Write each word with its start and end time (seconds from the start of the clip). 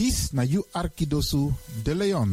Dis 0.00 0.32
na 0.32 0.44
you 0.48 0.64
Arkidosu 0.72 1.52
de 1.84 1.92
Leon. 1.92 2.32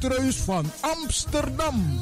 Woutreus 0.00 0.36
van 0.36 0.64
Amsterdam. 0.80 2.00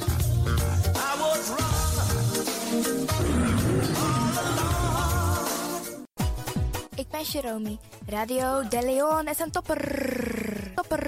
Ik 6.95 7.09
ben 7.11 7.23
Jerome. 7.23 7.79
Radio 8.07 8.69
De 8.69 8.81
Leon 8.83 9.29
is 9.29 9.39
een 9.39 9.51
topper. 9.51 10.73
Topper. 10.75 11.03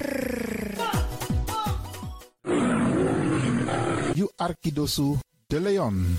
You 4.14 4.30
Arkidosu 4.36 5.18
de 5.46 5.60
Leon. 5.60 6.18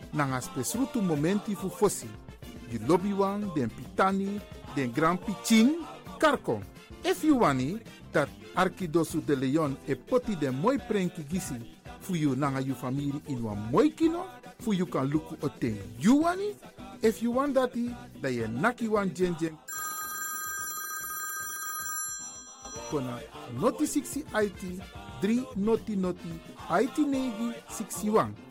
nanga 0.13 0.41
spesrutu 0.41 1.01
momenti 1.01 1.55
fu 1.55 1.69
fosi. 1.69 2.07
You 2.71 2.79
lobby 2.87 3.13
wan, 3.13 3.51
den 3.55 3.69
pitani, 3.69 4.39
den 4.75 4.91
grand 4.91 5.19
piching, 5.19 5.75
karko. 6.19 6.61
If 7.03 7.23
you 7.23 7.39
wani, 7.39 7.79
dat 8.13 8.29
Arkidosu 8.55 9.21
de 9.25 9.35
Leon 9.35 9.77
e 9.87 9.95
poti 9.95 10.35
den 10.35 10.55
moi 10.55 10.77
prenki 10.77 11.23
gisi 11.23 11.55
fu 11.99 12.15
you 12.15 12.35
nanga 12.35 12.61
you 12.61 12.75
family 12.75 13.21
in 13.27 13.43
wan 13.43 13.57
moi 13.71 13.89
kino, 13.89 14.25
fu 14.59 14.73
you 14.73 14.85
kan 14.85 15.09
luku 15.09 15.37
o 15.41 15.49
ten 15.59 15.77
you 15.99 16.21
wani. 16.21 16.55
If 17.01 17.23
you 17.23 17.31
want 17.31 17.55
dati, 17.55 17.95
da 18.21 18.29
ye 18.29 18.47
naki 18.47 18.87
wan. 18.87 19.11
Kona 22.91 23.19
noti 23.59 23.87
60 23.87 24.25
IT, 24.33 24.81
3 25.21 25.45
noti 25.55 25.95
noti, 25.95 26.29
IT 26.69 26.97
negi 26.97 27.53
61. 27.69 28.50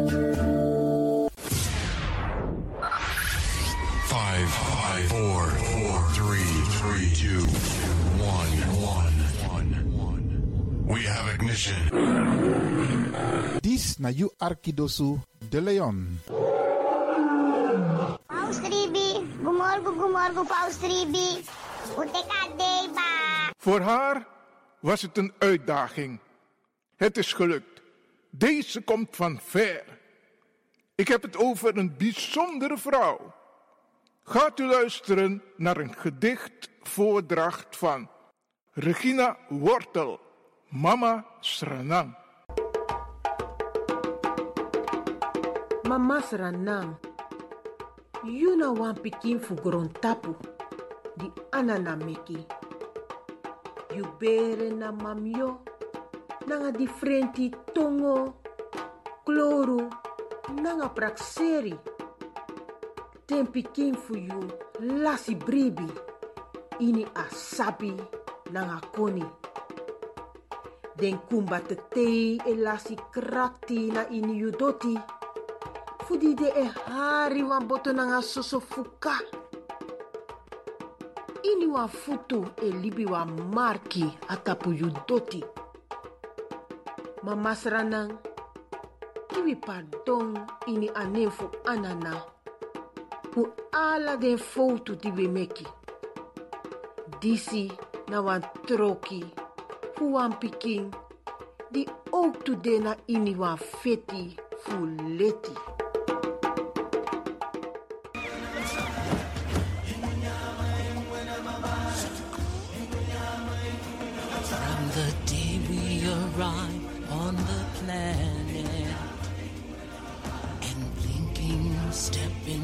4, 5.07 5.49
4, 5.49 6.01
3, 6.13 6.39
3, 6.79 7.11
2, 7.13 7.41
1, 8.21 8.61
1, 9.49 9.73
1. 9.97 10.85
We 10.85 11.01
have 11.07 11.33
ignition. 11.33 11.77
This 13.61 13.97
na 13.97 14.09
you 14.09 14.29
Arkidosu 14.37 15.19
de 15.49 15.61
Leon. 15.61 16.19
Paus 18.27 18.57
3B, 18.59 18.97
gumorgo 19.43 19.91
gumorgo 19.91 20.43
Paus 20.43 20.77
3B. 20.77 21.17
Voor 23.57 23.79
haar 23.79 24.27
was 24.79 25.01
het 25.01 25.17
een 25.17 25.33
uitdaging. 25.37 26.19
Het 26.95 27.17
is 27.17 27.33
gelukt. 27.33 27.81
Deze 28.29 28.81
komt 28.81 29.15
van 29.15 29.39
ver. 29.43 29.83
Ik 30.95 31.07
heb 31.07 31.21
het 31.21 31.37
over 31.37 31.77
een 31.77 31.97
bijzondere 31.97 32.77
vrouw 32.77 33.33
Gaat 34.31 34.59
u 34.59 34.65
luisteren 34.65 35.43
naar 35.55 35.77
een 35.77 35.93
gedicht 35.93 36.69
voordracht 36.81 37.77
van 37.77 38.09
Regina 38.71 39.37
Wortel, 39.49 40.19
Mama 40.69 41.25
Sranang. 41.39 42.17
Mama 45.87 46.21
Sranang, 46.21 46.95
Yuna 48.23 48.73
wan 48.73 49.01
pikin 49.01 49.39
fu 49.41 49.55
tapu, 49.99 50.35
di 51.15 51.31
anana 51.49 51.95
meki. 51.95 52.45
You 53.93 54.05
bere 54.17 54.69
na 54.69 54.91
mamyo, 54.91 55.63
nanga 56.45 56.71
differenti 56.71 57.49
tongo, 57.73 58.41
kloru, 59.23 59.87
nanga 60.61 60.89
prakseri. 60.89 61.90
Ten 63.31 63.47
pikin 63.47 63.95
fu 63.95 64.19
you 64.19 64.43
lasi 64.99 65.39
bribi, 65.39 65.87
ini 66.83 67.07
asabi 67.15 67.95
nanga 68.51 68.83
koni. 68.91 69.23
Den 70.99 71.15
kumba 71.31 71.63
te 71.63 71.79
tei 71.95 72.35
e 72.43 72.53
lasi 72.59 72.99
krakti 72.99 73.87
na 73.87 74.03
ini 74.11 74.35
you 74.35 74.51
doti. 74.51 74.99
Fudi 76.03 76.35
de 76.35 76.51
e 76.51 76.65
hari 76.91 77.39
wan 77.39 77.71
boto 77.71 77.95
nanga 77.95 78.19
soso 78.19 78.59
fuka. 78.59 79.15
Ini 81.39 81.71
wan 81.71 81.87
futu 81.87 82.43
e 82.59 82.67
libi 82.67 83.07
wan 83.07 83.31
marki 83.55 84.11
atapu 84.27 84.75
you 84.75 84.91
doti. 85.07 85.39
Mama 87.23 87.55
sranang, 87.55 88.11
kiwi 89.31 89.55
pardon 89.55 90.35
ini 90.67 90.91
ane 90.91 91.31
fu 91.31 91.47
anana. 91.63 92.40
Ala 93.73 94.17
den 94.17 94.37
foto 94.37 94.95
di 94.95 95.09
we 95.11 95.27
meki. 95.27 95.65
Disi 97.21 97.71
na 98.09 98.19
wan 98.21 98.41
troki, 98.67 99.23
fu 99.95 100.11
wan 100.11 100.35
pikin, 100.39 100.91
di 101.71 101.87
ook 102.11 102.43
de 102.63 102.79
na 102.79 102.95
ini 103.07 103.33
wan 103.35 103.57
feti 103.57 104.35
fu 104.63 104.85
leti. 105.17 105.70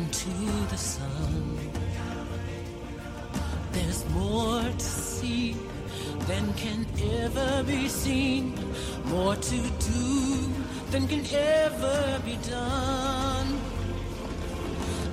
Into 0.07 0.29
the 0.69 0.77
sun, 0.77 1.59
there's 3.73 4.07
more 4.11 4.61
to 4.61 4.79
see 4.79 5.57
than 6.29 6.53
can 6.53 6.85
ever 7.19 7.63
be 7.63 7.89
seen, 7.89 8.53
more 9.05 9.35
to 9.35 9.59
do 9.91 10.05
than 10.91 11.07
can 11.09 11.25
ever 11.33 12.21
be 12.23 12.37
done. 12.49 13.59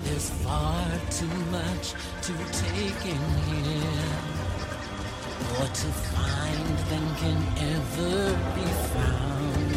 There's 0.04 0.30
far 0.44 0.86
too 1.10 1.38
much 1.58 1.94
to 2.26 2.32
take 2.62 3.02
in 3.14 3.24
here. 3.50 4.12
More 5.50 5.70
to 5.82 5.90
find 6.14 6.74
than 6.90 7.06
can 7.22 7.40
ever 7.74 8.16
be 8.56 8.68
found. 8.94 9.70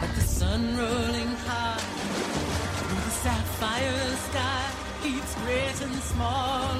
But 0.00 0.10
the 0.14 0.26
sun 0.40 0.78
rolling 0.78 1.32
high 1.46 1.73
sapphire 3.24 4.16
sky 4.28 4.70
keeps 5.02 5.34
great 5.36 5.80
and 5.80 5.96
small 6.12 6.76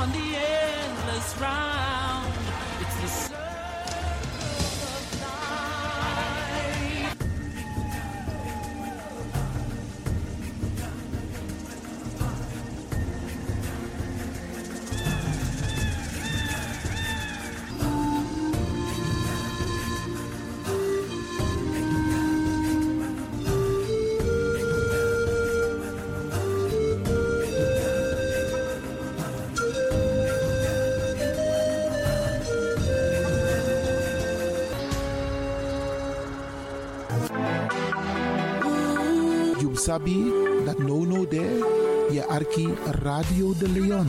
on 0.00 0.12
the 0.12 0.28
endless 0.36 1.36
round. 1.40 2.32
It's 2.80 3.00
the 3.00 3.37
sabi 39.88 40.20
that 40.66 40.76
no 40.78 41.00
no 41.08 41.24
there, 41.24 41.64
je 42.12 42.20
arki 42.28 42.68
Radio 43.00 43.54
de 43.54 43.68
Leon. 43.68 44.08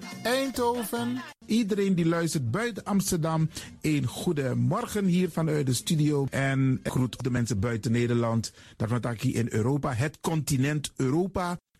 Eindhoven. 0.23 1.21
Iedereen 1.45 1.95
die 1.95 2.05
luistert 2.05 2.51
buiten 2.51 2.83
Amsterdam, 2.83 3.49
een 3.81 4.05
goede 4.05 4.55
morgen 4.55 5.05
hier 5.05 5.29
vanuit 5.29 5.65
de 5.65 5.73
studio. 5.73 6.27
En 6.29 6.79
groet 6.83 7.23
de 7.23 7.31
mensen 7.31 7.59
buiten 7.59 7.91
Nederland, 7.91 8.51
dat 8.77 8.89
hier 9.21 9.35
in 9.35 9.47
Europa, 9.49 9.93
het 9.93 10.19
continent 10.19 10.91
Europa. 10.95 11.57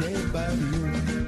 day 0.00 0.14
by 0.32 0.54
noon. 0.54 1.27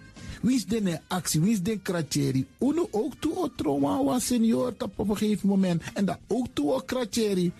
Wie 0.41 0.55
is 0.55 0.65
de 0.65 0.99
actie? 1.07 1.41
Wie 1.41 1.51
is 1.51 1.61
de 1.61 1.79
kratjeri? 1.79 2.47
Uno 2.59 2.87
ook 2.91 3.13
toe 3.19 3.37
o 3.37 3.49
trauma 3.55 4.03
was 4.03 4.25
senior 4.25 4.73
op 4.77 5.09
een 5.09 5.17
gegeven 5.17 5.49
moment. 5.49 5.83
En 5.93 6.05
dat 6.05 6.19
ook 6.27 6.47
toe 6.53 6.73
o 6.73 6.79
kratjeri. 6.79 7.51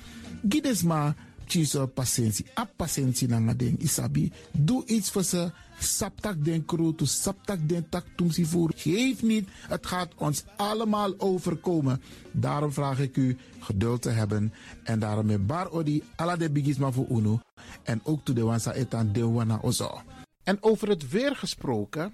Gides 0.50 0.83
maar 0.83 1.15
chiso 1.45 1.85
patiëntie. 1.88 2.45
A 2.57 2.65
patiëntie 2.75 3.27
na 3.27 3.53
ding 3.53 3.79
isabi. 3.79 4.31
Doe 4.51 4.85
iets 4.85 5.11
voor 5.11 5.23
ze. 5.23 5.51
Saptak 5.81 6.45
den 6.45 6.65
kroto, 6.65 7.05
saptak 7.05 7.59
den 7.69 7.89
tak 7.89 8.05
tumsi 8.15 8.45
voer. 8.45 8.71
Geef 8.75 9.21
niet, 9.21 9.50
het 9.67 9.85
gaat 9.85 10.13
ons 10.17 10.43
allemaal 10.55 11.13
overkomen. 11.17 12.01
Daarom 12.31 12.71
vraag 12.71 13.00
ik 13.00 13.17
u 13.17 13.38
geduld 13.59 14.01
te 14.01 14.09
hebben. 14.09 14.53
En 14.83 15.00
daarom 15.00 15.25
met 15.25 15.47
bar 15.47 15.71
odi, 15.71 16.03
ala 16.15 16.35
de 16.35 16.50
bigisma 16.50 16.91
voor 16.91 17.07
uno. 17.09 17.39
En 17.83 18.01
ook 18.03 18.19
to 18.23 18.33
de 18.33 18.43
wansa 18.43 18.73
etan 18.73 19.13
de 19.13 19.25
wana 19.25 19.59
ozo. 19.61 20.01
En 20.43 20.57
over 20.63 20.89
het 20.89 21.09
weer 21.09 21.35
gesproken, 21.35 22.13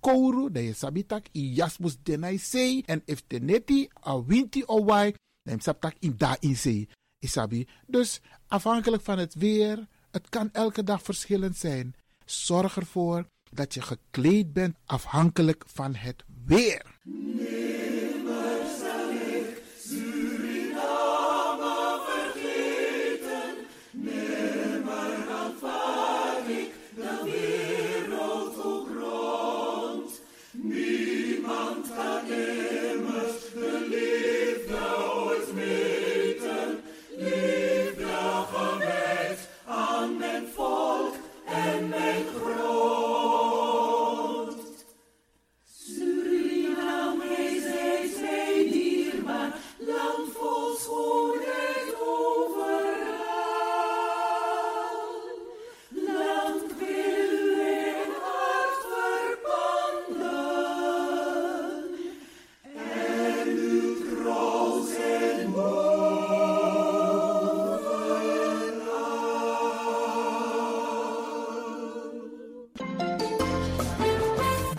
kouru, 0.00 0.50
dan 0.50 0.62
je 0.62 0.72
sabitak 0.72 1.26
i 1.32 1.54
jasmus 1.54 1.96
denai 2.02 2.38
sei. 2.38 2.82
En 2.86 3.02
if 3.04 3.22
teneti 3.26 3.88
a 4.06 4.24
winti 4.24 4.62
o 4.66 4.84
wai, 4.84 5.14
dan 5.42 5.60
je 5.62 5.94
in 5.98 6.14
da 6.16 6.36
in. 6.40 6.88
Isabi. 7.18 7.68
Dus 7.86 8.20
afhankelijk 8.46 9.02
van 9.02 9.18
het 9.18 9.34
weer, 9.34 9.86
het 10.10 10.28
kan 10.28 10.48
elke 10.52 10.82
dag 10.82 11.02
verschillend 11.02 11.56
zijn. 11.56 11.94
Zorg 12.24 12.76
ervoor 12.76 13.26
dat 13.50 13.74
je 13.74 13.82
gekleed 13.82 14.52
bent 14.52 14.76
afhankelijk 14.86 15.64
van 15.66 15.94
het 15.94 16.24
weer. 16.44 16.98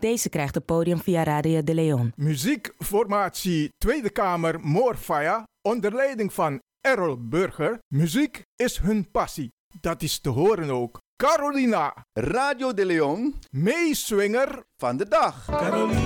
Ook 0.00 0.06
deze 0.06 0.28
krijgt 0.28 0.54
het 0.54 0.64
podium 0.64 0.98
via 0.98 1.22
Radio 1.22 1.62
de 1.62 1.74
Leon. 1.74 2.12
Muziekformatie 2.16 3.68
Tweede 3.78 4.10
Kamer 4.10 4.60
Moorfaya 4.60 5.44
onder 5.62 5.94
leiding 5.94 6.32
van 6.32 6.60
Errol 6.80 7.28
Burger. 7.28 7.78
Muziek 7.94 8.42
is 8.56 8.78
hun 8.78 9.10
passie. 9.10 9.52
Dat 9.80 10.02
is 10.02 10.20
te 10.20 10.28
horen 10.28 10.70
ook. 10.70 10.98
Carolina. 11.16 11.94
Radio 12.12 12.74
de 12.74 12.86
Leon. 12.86 13.34
Meeswinger 13.50 14.62
van 14.76 14.96
de 14.96 15.08
dag. 15.08 15.44
Carolina. 15.46 15.98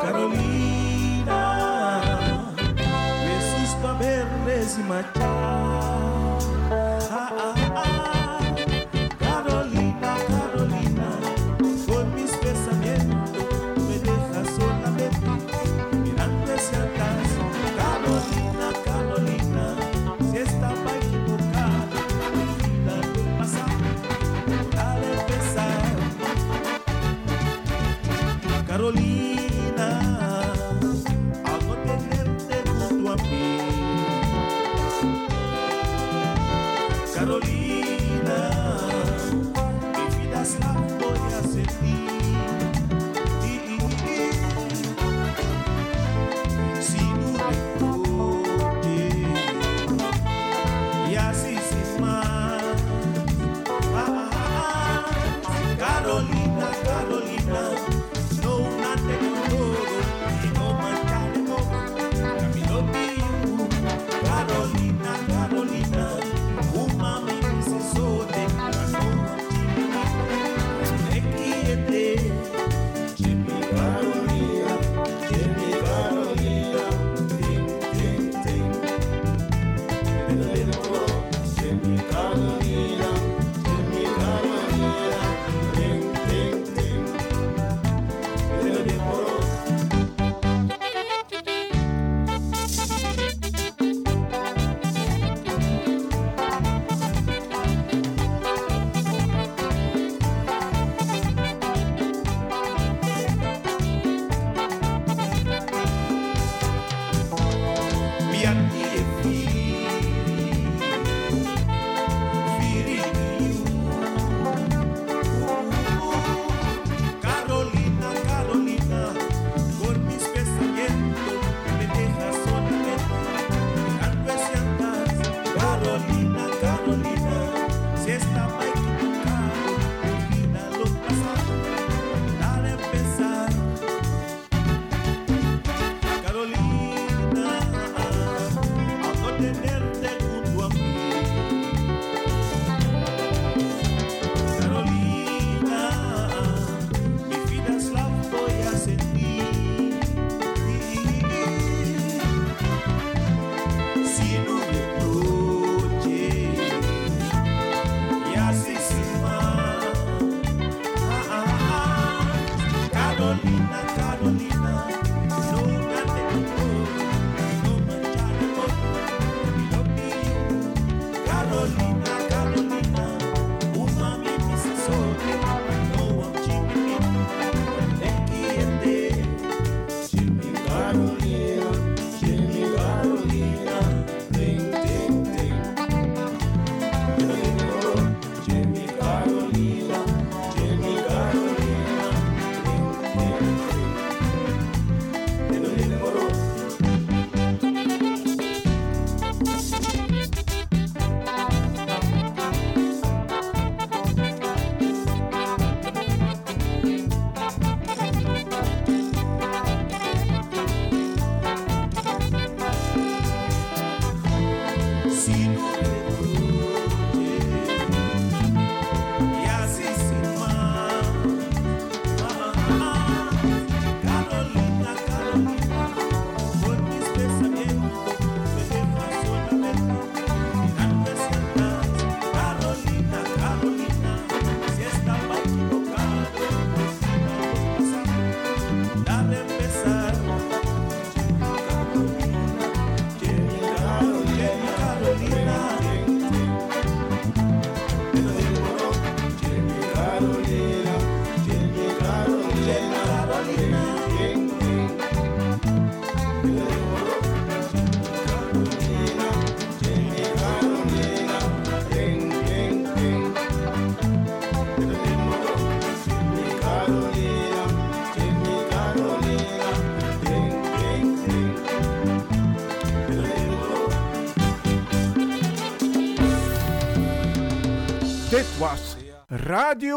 Carolina, 0.00 0.57
crazy, 4.68 4.82
my 4.82 5.02
child. 5.14 5.97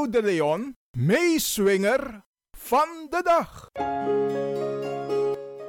Mario 0.02 0.22
de 0.22 0.22
Leon, 0.22 0.78
meeswinger 0.98 2.26
van 2.58 3.08
de 3.10 3.22
dag. 3.24 3.70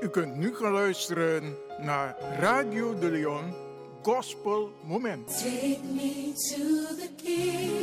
U 0.00 0.08
kunt 0.08 0.36
nu 0.36 0.54
gaan 0.54 0.72
luisteren 0.72 1.56
naar 1.78 2.16
Radio 2.38 2.98
de 2.98 3.10
Leon 3.10 3.54
Gospel 4.02 4.72
Moment. 4.84 5.28
Take 5.28 5.78
me 5.94 6.32
to 6.34 6.94
the 6.96 7.10
king. 7.16 7.80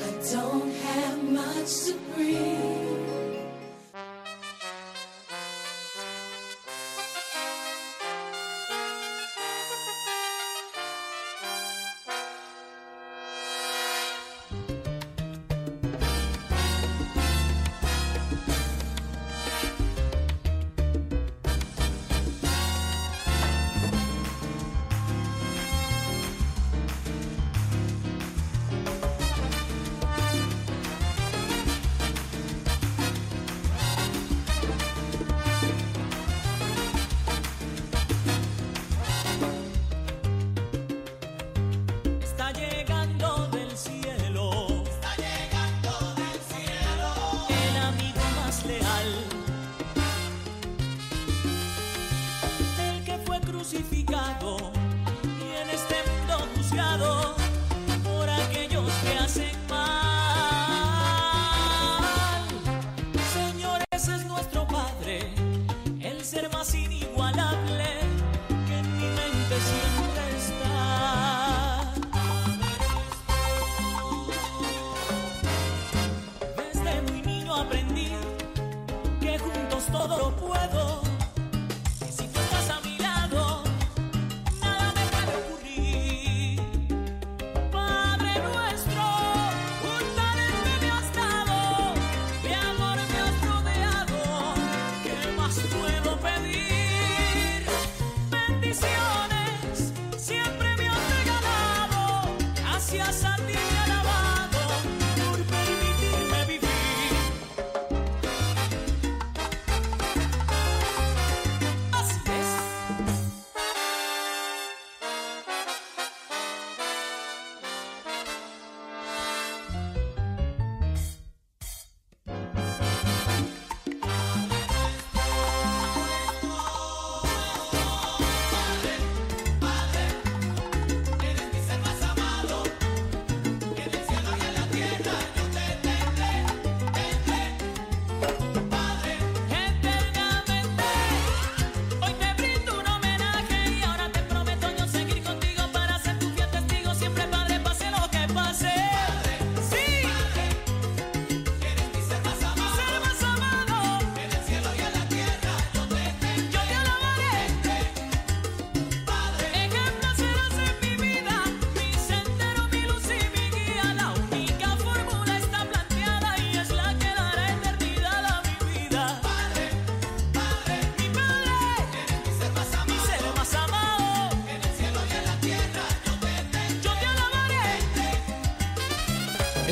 I 0.00 0.32
don't 0.32 0.72
have 0.82 1.22
much 1.30 1.68
to 1.86 1.94
bring. 2.14 3.01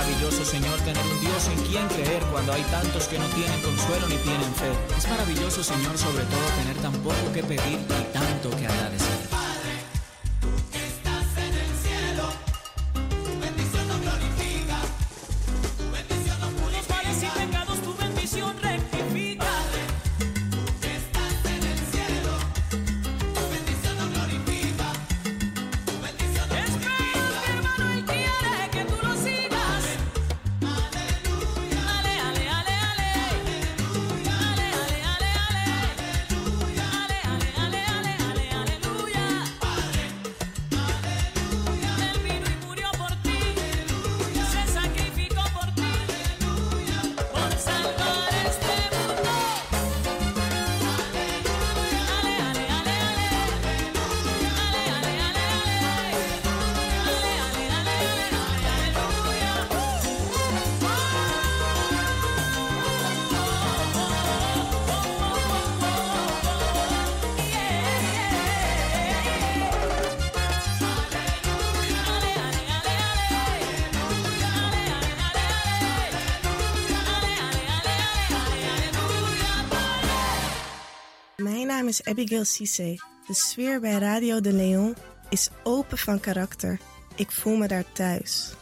maravilloso, 0.00 0.44
Señor, 0.44 0.78
tener 0.80 1.04
un 1.04 1.20
Dios 1.20 1.48
en 1.48 1.62
quien 1.66 1.86
creer 1.88 2.22
cuando 2.32 2.52
hay 2.52 2.62
tantos 2.64 3.06
que 3.06 3.18
no 3.18 3.26
tienen 3.26 3.60
consuelo 3.60 4.08
ni 4.08 4.16
tienen 4.16 4.54
fe. 4.54 4.72
Es 4.96 5.08
maravilloso, 5.08 5.62
Señor, 5.62 5.98
sobre 5.98 6.24
todo 6.24 6.40
tener 6.56 6.76
tan 6.78 6.92
poco 7.02 7.32
que 7.34 7.42
pedir 7.42 7.78
y 7.78 8.12
tanto 8.12 8.50
que 8.56 8.66
agradecer. 8.66 9.09
Is 81.90 82.04
Abigail 82.04 82.44
Cisse. 82.44 83.00
De 83.26 83.34
sfeer 83.34 83.80
bij 83.80 83.98
Radio 83.98 84.40
de 84.40 84.52
Leon 84.52 84.94
is 85.28 85.48
open 85.62 85.98
van 85.98 86.20
karakter. 86.20 86.80
Ik 87.16 87.30
voel 87.30 87.56
me 87.56 87.68
daar 87.68 87.92
thuis. 87.92 88.54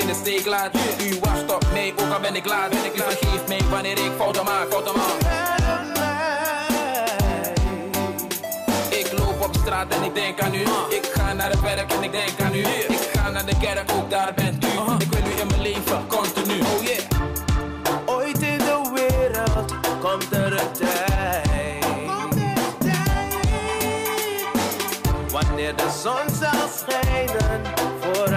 In 0.00 0.06
de 0.06 0.14
steek 0.14 0.46
laat. 0.46 0.70
U 1.02 1.18
wacht 1.20 1.54
op 1.54 1.66
mij, 1.72 1.92
ook 1.96 2.12
al 2.12 2.20
ben 2.20 2.34
ik 2.34 2.46
laat. 2.46 2.70
Ben 2.70 2.84
ik 2.84 2.94
u 2.94 3.00
vergeeft 3.00 3.48
mij 3.48 3.60
wanneer 3.70 3.98
ik 3.98 4.12
fouten 4.16 4.44
maak. 4.44 4.66
Fouten 4.70 4.94
maak. 4.96 5.18
Ik 8.90 9.12
loop 9.18 9.44
op 9.44 9.54
straat 9.60 9.94
en 9.94 10.02
ik 10.02 10.14
denk 10.14 10.40
aan 10.40 10.54
u. 10.54 10.60
Ik 10.88 11.10
ga 11.14 11.32
naar 11.32 11.50
het 11.50 11.60
werk 11.60 11.92
en 11.92 12.02
ik 12.02 12.12
denk 12.12 12.40
aan 12.40 12.54
u. 12.54 12.58
Ik 12.88 13.10
ga 13.12 13.30
naar 13.30 13.46
de 13.46 13.56
kerk, 13.60 13.92
ook 13.92 14.10
daar 14.10 14.32
bent 14.34 14.64
u. 14.64 14.68
Ik 14.98 15.12
wil 15.12 15.32
u 15.32 15.40
in 15.40 15.46
mijn 15.46 15.60
leven, 15.60 16.06
continu. 16.06 16.60
Oh 16.60 16.82
yeah. 16.82 16.98
Ooit 18.06 18.42
in 18.42 18.58
de 18.58 18.90
wereld 18.94 19.74
komt 20.00 20.32
er 20.32 20.52
een 20.52 20.72
tijd. 20.72 21.84
Wanneer 25.30 25.76
de 25.76 25.90
zon 26.02 26.34
zal 26.40 26.68
schijnen 26.76 27.60
voor 28.00 28.28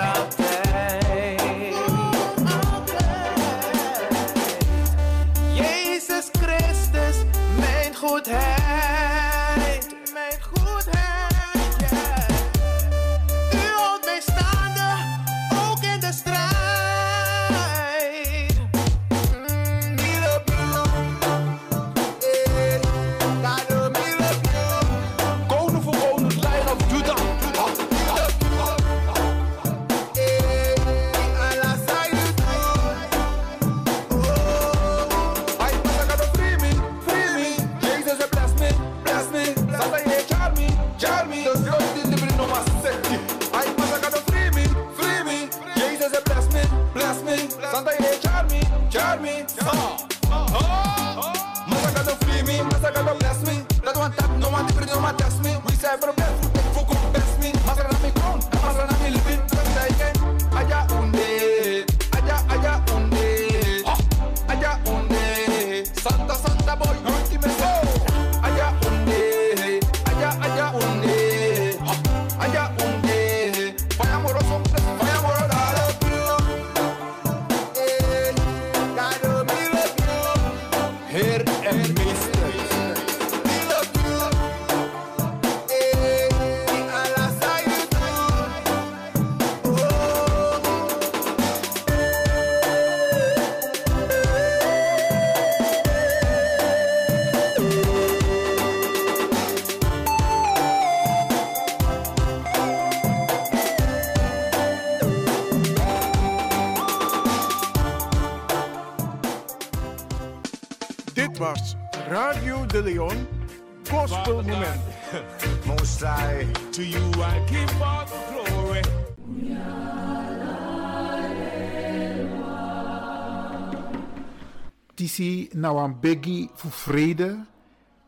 Tisi 125.14 125.54
na 125.54 125.70
wan 125.70 125.94
begi 126.02 126.50
fu 126.56 126.74
vrede, 126.74 127.38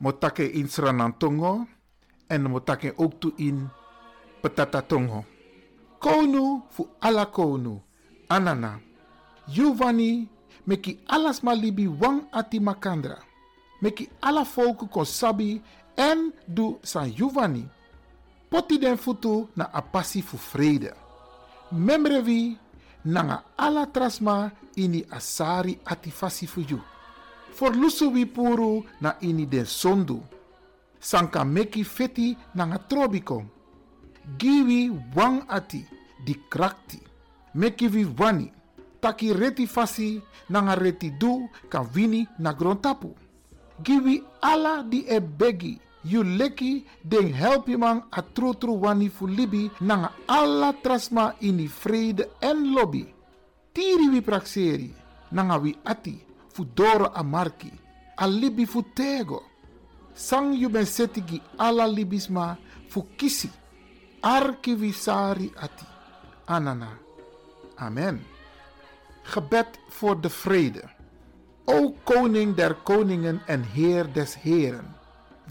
motake 0.01 0.41
in 0.41 0.67
Sranantongo 0.67 1.67
en 2.27 2.41
motake 2.49 2.93
ook 2.97 3.19
toe 3.19 3.33
in 3.37 3.69
Petatatongo. 4.41 5.25
Konu 5.99 6.63
fu 6.69 6.87
ala 6.99 7.25
konu, 7.25 7.81
anana. 8.27 8.79
Giovanni 9.47 10.27
meki 10.65 10.97
alas 11.05 11.43
malibi 11.43 11.85
wang 11.87 12.25
ati 12.31 12.59
makandra. 12.59 13.21
Meki 13.81 14.09
ala 14.21 14.43
volku 14.43 14.87
kon 14.87 15.05
sabi 15.05 15.61
en 15.95 16.33
du 16.47 16.79
san 16.81 17.13
Giovanni. 17.13 17.69
Poti 18.49 18.79
den 18.79 18.97
futu 18.97 19.47
na 19.55 19.69
apasi 19.71 20.21
fu 20.21 20.37
vrede. 20.37 20.93
Memrevi 21.71 22.57
nanga 23.05 23.43
ala 23.57 23.85
trasma 23.85 24.49
ini 24.75 25.05
asari 25.11 25.77
ati 25.85 26.09
fasi 26.09 26.47
fu 26.47 26.61
you. 26.61 26.81
For 27.55 27.71
lusu 27.71 28.11
puru 28.27 28.83
na 28.99 29.15
ini 29.21 29.47
den 29.47 29.65
sondu. 29.65 30.21
Sanka 30.99 31.45
meki 31.45 31.83
feti 31.83 32.35
nanga 32.53 32.77
trobikon. 32.77 33.47
Giwi 34.37 34.91
wang 35.15 35.45
ati 35.47 35.85
di 36.25 36.35
krakti. 36.49 36.99
Meki 37.55 37.87
vi 37.87 38.03
wani. 38.03 38.51
Taki 38.99 39.31
reti 39.31 39.67
fasi 39.67 40.21
nanga 40.49 40.75
reti 40.75 41.11
du 41.17 41.47
kan 41.69 41.87
wini 41.95 42.27
na 42.39 42.51
grontapu. 42.51 43.15
Giwi 43.81 44.21
ala 44.41 44.83
di 44.83 45.05
e 45.07 45.21
begi. 45.21 45.79
You 46.03 46.23
leki 46.23 46.83
den 47.03 47.33
help 47.33 47.67
je 47.67 47.77
man 47.77 48.03
a 48.11 48.21
tru 48.21 48.53
tru 48.53 48.75
wani 48.81 49.09
fu 49.09 49.27
libi 49.27 49.71
nanga 49.79 50.11
alla 50.27 50.73
trasma 50.73 51.35
ini 51.39 51.67
vrede 51.67 52.29
en 52.41 52.73
lobby. 52.73 53.13
Tiri 53.71 54.09
wi 54.09 54.21
praxeri 54.21 54.93
nanga 55.31 55.57
wi 55.57 55.75
ati 55.83 56.24
fu 56.55 56.65
doro 56.73 57.11
amarki. 57.11 57.71
A 58.15 58.25
libi 58.27 58.65
fu 58.65 58.81
tego. 58.93 59.43
Sang 60.13 60.53
you 60.53 60.69
ben 60.69 60.85
setigi 60.85 61.41
alla 61.57 61.85
libisma 61.85 62.57
fu 62.87 63.05
kisi. 63.17 63.51
Arki 64.21 64.73
wi 64.73 64.91
sari 64.93 65.51
ati. 65.55 65.85
Anana. 66.45 66.97
Amen. 67.75 68.23
Gebed 69.23 69.79
voor 69.89 70.21
de 70.21 70.29
vrede. 70.29 70.83
O 71.65 71.95
koning 72.03 72.55
der 72.55 72.75
koningen 72.83 73.41
en 73.47 73.63
heer 73.63 74.13
des 74.13 74.35
heren, 74.35 74.95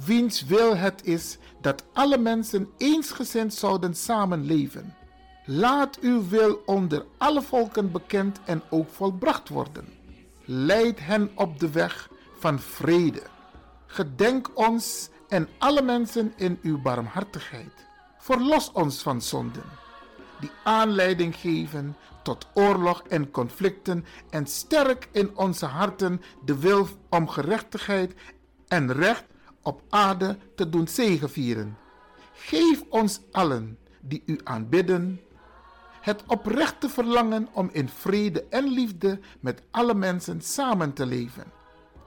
wiens 0.07 0.45
wil 0.45 0.77
het 0.77 1.05
is 1.05 1.39
dat 1.61 1.85
alle 1.93 2.19
mensen 2.19 2.69
eensgezind 2.79 3.55
zouden 3.55 3.95
samenleven. 3.95 4.95
Laat 5.47 5.99
uw 6.01 6.29
wil 6.29 6.63
onder 6.67 7.05
alle 7.19 7.43
volken 7.43 7.93
bekend 7.93 8.41
en 8.45 8.63
ook 8.71 8.91
volbracht 8.91 9.49
worden. 9.49 9.94
Leid 10.45 11.01
hen 11.01 11.31
op 11.35 11.59
de 11.59 11.71
weg 11.71 12.11
van 12.39 12.59
vrede. 12.59 13.23
Gedenk 13.87 14.51
ons 14.55 15.09
en 15.29 15.49
alle 15.59 15.83
mensen 15.83 16.33
in 16.37 16.59
uw 16.63 16.83
barmhartigheid. 16.83 17.87
Verlos 18.19 18.73
ons 18.73 19.03
van 19.03 19.23
zonden. 19.23 19.65
die 20.41 20.51
aanleiding 20.63 21.37
geven 21.37 21.97
tot 22.23 22.47
oorlog 22.55 23.03
en 23.09 23.31
conflicten 23.31 24.05
en 24.31 24.47
sterk 24.47 25.09
in 25.13 25.37
onze 25.37 25.67
harten 25.67 26.23
de 26.45 26.59
wil 26.59 26.89
om 27.11 27.29
gerechtigheid 27.29 28.15
en 28.69 28.93
recht 28.93 29.25
op 29.63 29.83
aarde 29.89 30.39
te 30.55 30.69
doen 30.69 30.89
zegevieren. 30.89 31.77
Geef 32.33 32.83
ons 32.89 33.21
allen 33.33 33.79
die 34.01 34.23
u 34.27 34.41
aanbidden 34.45 35.21
het 36.05 36.23
oprechte 36.27 36.89
verlangen 36.89 37.49
om 37.53 37.69
in 37.73 37.89
vrede 37.89 38.45
en 38.51 38.69
liefde 38.69 39.21
met 39.41 39.63
alle 39.71 39.95
mensen 39.95 40.41
samen 40.41 40.93
te 40.93 41.07
leven. 41.07 41.45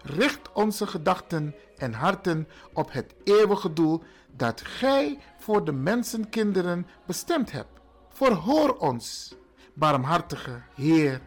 Richt 0.02 0.52
onze 0.54 0.88
gedachten 0.88 1.56
en 1.78 1.94
harten 1.94 2.48
op 2.74 2.92
het 2.92 3.16
eeuwige 3.24 3.74
doel 3.74 4.04
dat 4.36 4.62
Gij 4.62 5.20
voor 5.40 5.66
de 5.66 5.72
mensenkinderen 5.72 6.88
bestemd 7.06 7.52
hebt. 7.52 7.80
Verhoor 8.10 8.78
ons, 8.78 9.36
barmhartige 9.74 10.62
Heer. 10.76 11.22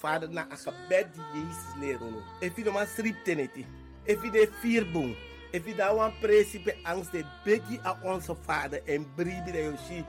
Vader 0.00 0.28
na 0.28 0.48
a 0.48 0.56
gebed 0.56 1.12
die 1.14 1.24
Jezus 1.32 1.74
leren. 1.80 2.14
je 2.40 2.70
maar 2.70 2.86
strip 2.86 3.24
teneti. 3.24 3.66
If 4.04 4.22
je 4.22 4.30
de 4.30 4.48
vier 4.60 4.90
boom. 4.90 5.14
Je 5.52 5.74
daar 5.76 5.96
een 5.96 6.18
principe 6.20 6.76
angst 6.82 7.12
de 7.12 7.24
begi 7.44 7.80
a 7.84 7.98
onze 8.02 8.34
vader 8.40 8.82
en 8.84 9.06
bribi 9.14 9.52
de 9.52 9.62
yoshi. 9.62 10.04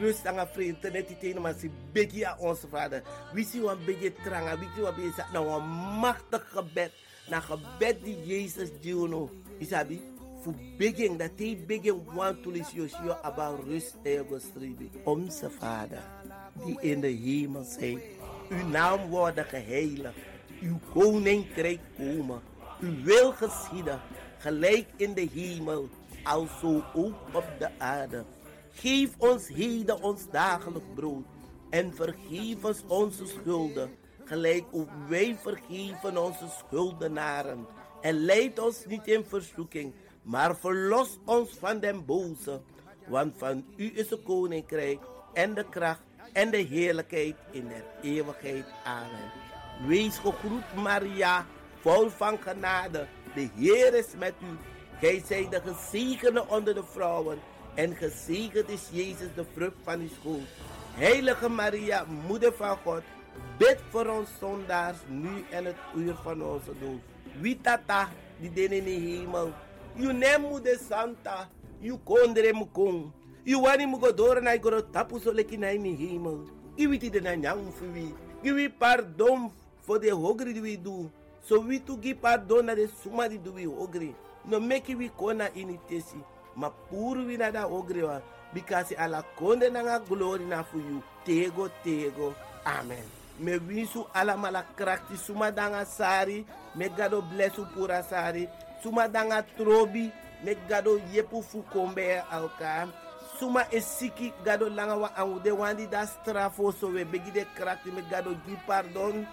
Rust 0.00 0.26
aan 0.26 0.38
a 0.38 0.46
vrede 0.46 0.78
teneti 0.78 1.16
tenen 1.18 1.42
maar 1.42 1.54
si 1.58 1.70
begi 1.92 2.24
a 2.24 2.36
onze 2.38 2.68
vader. 2.68 3.02
Wie 3.32 3.46
zie 3.46 3.60
wan 3.60 3.78
begi 3.84 4.12
tranga. 4.24 4.58
Wie 4.58 4.68
zie 4.74 4.92
begi 4.92 5.12
sa 5.16 5.26
na 5.32 5.44
wan 5.44 5.62
machtig 6.00 6.48
gebed. 6.52 6.92
Na 7.28 7.40
gebed 7.40 8.04
die 8.04 8.16
Jezus 8.24 8.70
no. 8.82 9.30
Isabi. 9.58 10.00
Fu 10.42 10.54
begin 10.78 11.16
dat 11.16 11.30
hij 11.36 11.64
begin 11.66 12.04
want 12.14 12.42
to 12.42 12.50
lis 12.50 12.70
yoshi 12.70 13.10
about 13.22 13.64
rust 13.64 13.96
ego 14.02 14.38
stribi. 14.38 14.90
Onze 15.04 15.50
vader 15.50 16.02
die 16.64 16.80
in 16.80 17.00
de 17.00 17.06
hemel 17.06 17.64
zijt. 17.64 18.17
Uw 18.48 18.66
naam 18.66 19.08
worden 19.08 19.44
geheiligd. 19.44 20.18
Uw 20.60 20.78
koninkrijk 20.92 21.80
komen. 21.96 22.40
Uw 22.80 23.02
wil 23.02 23.32
geschieden. 23.32 24.00
Gelijk 24.38 24.86
in 24.96 25.14
de 25.14 25.28
hemel. 25.32 25.88
Alzo 26.22 26.84
ook 26.94 27.14
op 27.32 27.44
de 27.58 27.68
aarde. 27.78 28.24
Geef 28.70 29.10
ons 29.18 29.48
heden 29.48 30.02
ons 30.02 30.30
dagelijk 30.30 30.94
brood. 30.94 31.24
En 31.70 31.94
vergeef 31.94 32.64
ons 32.64 32.82
onze 32.86 33.26
schulden. 33.26 33.90
Gelijk 34.24 34.64
ook 34.70 34.90
wij 35.08 35.36
vergeven 35.42 36.24
onze 36.24 36.48
schuldenaren. 36.58 37.66
En 38.00 38.24
leid 38.24 38.58
ons 38.58 38.84
niet 38.86 39.06
in 39.06 39.24
verzoeking. 39.24 39.94
Maar 40.22 40.56
verlos 40.56 41.18
ons 41.24 41.50
van 41.58 41.80
den 41.80 42.04
boze. 42.04 42.60
Want 43.06 43.34
van 43.36 43.64
u 43.76 43.92
is 43.94 44.10
het 44.10 44.22
koninkrijk 44.22 44.98
en 45.32 45.54
de 45.54 45.64
kracht 45.68 46.02
en 46.38 46.50
de 46.50 46.56
heerlijkheid 46.56 47.34
in 47.50 47.68
der 47.68 47.84
eeuwigheid. 48.02 48.64
Amen. 48.84 49.30
Wees 49.86 50.18
gegroet 50.18 50.74
Maria, 50.74 51.46
vol 51.80 52.10
van 52.10 52.38
genade. 52.38 53.06
De 53.34 53.48
Heer 53.56 53.94
is 53.94 54.06
met 54.18 54.34
u. 54.42 54.52
Gij 55.00 55.22
zijt 55.26 55.50
de 55.50 55.60
gezegende 55.60 56.46
onder 56.48 56.74
de 56.74 56.84
vrouwen. 56.84 57.38
En 57.74 57.96
gezegend 57.96 58.68
is 58.68 58.88
Jezus 58.90 59.28
de 59.34 59.44
vrucht 59.54 59.76
van 59.82 60.00
uw 60.00 60.08
schoot. 60.20 60.48
Heilige 60.92 61.48
Maria, 61.48 62.04
moeder 62.26 62.52
van 62.52 62.76
God, 62.76 63.02
bid 63.56 63.78
voor 63.90 64.06
ons 64.06 64.28
zondaars, 64.40 64.98
nu 65.08 65.44
en 65.50 65.64
het 65.64 65.76
uur 65.96 66.14
van 66.22 66.42
onze 66.42 66.72
dood. 66.80 67.00
Wie 67.40 67.60
tata, 67.60 68.08
die 68.40 68.52
den 68.52 68.72
in 68.72 68.84
de 68.84 68.90
hemel. 68.90 69.52
You 69.94 70.12
nem 70.12 70.40
moeder 70.40 70.78
santa, 70.88 71.48
you 71.78 71.98
kondre 72.04 72.52
mukong. 72.52 73.12
You 73.48 73.62
wani 73.62 73.86
mugodora 73.86 74.42
na 74.42 74.54
igoro 74.54 74.82
tapu 74.82 75.18
so 75.18 75.32
leki 75.32 75.56
na 75.56 75.70
in 75.70 75.96
hemel. 75.96 76.46
Iwiti 76.76 77.10
de 77.10 77.20
na 77.20 77.34
nyang 77.34 77.72
fuwi. 77.72 78.12
Give 78.44 78.68
pardon 78.78 79.50
for 79.80 79.98
the 79.98 80.08
hogri 80.08 80.52
die 80.52 80.60
we 80.60 80.76
do. 80.76 81.10
So 81.46 81.58
we 81.60 81.78
to 81.78 81.96
give 81.96 82.20
pardon 82.20 82.66
na 82.66 82.74
de 82.74 82.88
suma 83.02 83.26
di 83.26 83.38
do 83.38 83.52
we 83.52 83.64
hogri. 83.64 84.14
No 84.44 84.60
make 84.60 84.88
we 84.88 85.08
kona 85.08 85.48
initesi. 85.56 86.22
Ma 86.56 86.68
puru 86.68 87.26
we 87.26 87.38
na 87.38 87.50
da 87.50 87.64
hogri 87.64 88.02
wa. 88.02 88.20
Because 88.52 88.92
ala 88.92 89.24
konde 89.38 89.72
na 89.72 89.80
nga 89.80 89.98
glory 89.98 90.44
na 90.44 90.62
for 90.62 90.76
you. 90.76 91.02
Tego 91.24 91.70
tego. 91.82 92.34
Amen. 92.66 93.04
Me 93.40 93.58
winsu 93.58 94.04
ala 94.14 94.36
mala 94.36 94.62
krakti 94.76 95.16
suma 95.16 95.50
danga 95.50 95.86
sari. 95.86 96.44
Me 96.76 96.90
gado 96.90 97.22
blessu 97.22 97.64
pura 97.72 98.02
sari. 98.02 98.46
Suma 98.82 99.08
danga 99.08 99.42
trobi. 99.56 100.12
Me 100.44 100.54
gado 100.68 101.00
yepu 101.14 101.42
fu 101.42 101.64
kombe 101.72 102.20
alka. 102.30 102.88
Suma 103.38 103.66
e 103.70 103.80
siki 103.80 104.32
gado 104.44 104.68
langa 104.68 104.96
wa 104.96 105.10
wandi 105.58 105.86
da 105.86 106.06
strafo 106.06 106.72
so 106.72 106.88
we 106.88 107.04
begi 107.04 107.30
de 107.32 107.44
krakti 107.54 107.90
me 107.90 108.02
gado 108.10 108.34
gi 108.44 108.56
pardon. 108.66 109.26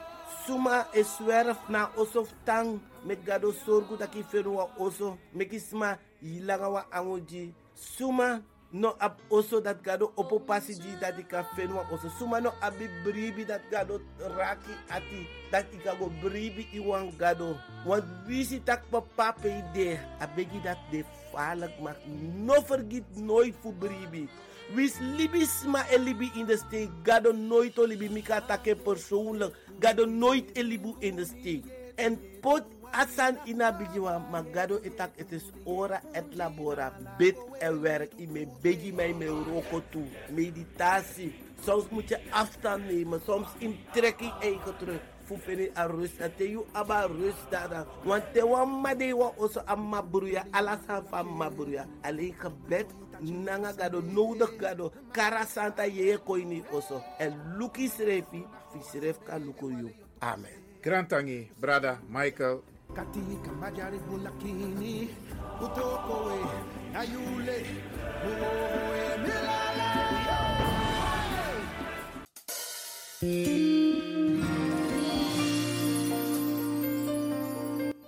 Suma 0.46 0.86
e 0.94 1.04
swerf 1.04 1.58
na 1.70 1.90
osof 1.98 2.30
tang 2.46 2.80
me 3.04 3.16
gado 3.16 3.52
sorgu 3.52 3.98
taki 3.98 4.24
fenu 4.24 4.60
oso. 4.78 5.18
Me 5.34 5.46
kisma 5.46 5.98
yilanga 6.22 6.70
wa. 6.70 6.86
Suma 7.74 8.42
no 8.72 8.96
ab 9.00 9.18
oso 9.30 9.62
dat 9.62 9.82
gado 9.82 10.12
opo 10.18 10.40
pasi 10.40 10.74
di 10.76 10.96
dat 11.02 11.18
ika 11.18 11.44
fenu 11.56 11.80
oso. 11.92 12.10
Suma 12.20 12.40
no 12.40 12.52
abi 12.62 12.88
bribi 13.04 13.46
dat 13.46 13.62
gado 13.72 14.02
raki 14.38 14.74
ati 14.90 15.28
dat 15.52 15.66
ika 15.74 15.96
go 15.96 16.12
bribi 16.22 16.68
iwan 16.74 17.12
gado. 17.18 17.58
Want 17.86 18.06
wisi 18.28 18.60
tak 18.60 18.86
papa 18.92 19.34
pe 19.42 19.50
ide 19.50 20.00
abegi 20.20 20.60
dat 20.64 20.78
de 20.92 21.04
falag 21.36 21.76
mak. 21.84 22.00
No 22.48 22.62
vergiet 22.64 23.04
nooit 23.16 23.56
voor 23.62 23.74
bribi. 23.74 24.28
Wis 24.74 24.98
libisma 25.00 25.86
e 25.92 26.00
libi 26.00 26.32
in 26.36 26.46
de 26.46 26.58
steek. 26.58 26.90
Gado 27.04 27.32
nooit 27.32 27.78
o 27.80 27.86
libi 27.86 28.10
mika 28.10 28.42
take 28.42 28.76
persoonlijk. 28.76 29.56
Gado 29.80 30.06
nooit 30.06 30.58
e 30.58 30.64
libu 30.64 30.96
in 31.00 31.16
de 31.16 31.26
steek. 31.26 31.66
En 31.96 32.20
pot 32.42 32.64
asan 32.92 33.38
ina 33.46 33.72
bijiwa 33.72 34.20
magado 34.32 34.80
etak 34.84 35.18
het 35.20 35.32
is 35.32 35.44
ora 35.66 36.02
et 36.14 36.36
labora 36.36 36.94
bid 37.18 37.36
en 37.60 37.82
werk 37.82 38.14
i 38.20 38.28
me 38.28 38.48
begi 38.62 38.92
mij 38.94 39.14
me 39.14 39.28
roko 39.28 39.82
toe 39.92 40.06
meditatie 40.32 41.34
soms 41.64 41.90
moet 41.90 42.10
je 42.10 42.18
afstand 42.32 42.86
nemen. 42.92 43.22
Soms 43.26 43.48
in 43.58 43.78
trekking 43.94 44.34
eigen 44.42 44.78
terug. 44.78 45.02
Fufeni 45.26 45.70
a 45.78 45.86
rust. 45.88 46.20
Dat 46.20 46.38
te 46.38 46.50
you 46.50 46.66
aba 46.72 47.08
rust 47.08 47.50
dada 47.50 47.86
want 48.04 48.24
te 48.34 48.46
wan 48.46 48.82
made 48.82 49.14
wa 49.14 49.32
oso 49.38 49.62
amma 49.66 50.02
bruya 50.04 50.44
alasan 50.52 51.04
fan 51.10 51.26
ma 51.38 51.50
bruya 51.50 51.86
alleen 52.04 52.36
gebed 52.38 52.86
nanga 53.22 53.74
gado 53.74 54.02
nodig 54.02 54.60
gado 54.60 54.92
kara 55.12 55.46
santa 55.46 55.86
ye 55.86 56.18
koini 56.18 56.64
oso 56.72 57.02
en 57.20 57.34
luki 57.58 57.88
srefi 57.90 58.46
fi 58.72 58.80
sref 58.92 59.18
ka 59.26 59.38
luko 59.40 59.70
you. 59.70 59.90
Amen. 60.22 60.62
Grantangi, 60.82 61.50
brada 61.60 62.00
Michael. 62.10 62.62
Kati 62.94 63.20
kambajari 63.44 63.98
bulakini 64.00 64.66
muoe 68.26 69.65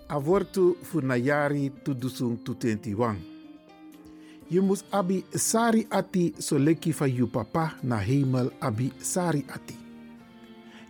Avortu 0.08 0.77
funayari 0.82 1.71
tudusung 1.84 2.38
tutentiwang. 2.43 3.17
Je 4.49 4.62
moest 4.62 4.86
abi 4.89 5.25
sari 5.36 5.88
ati 5.89 6.34
soleki 6.39 6.91
van 6.91 7.10
je 7.10 7.25
papa 7.25 7.75
na 7.84 7.97
hemel 7.97 8.51
abi 8.60 8.91
sari 8.97 9.45
ati. 9.49 9.75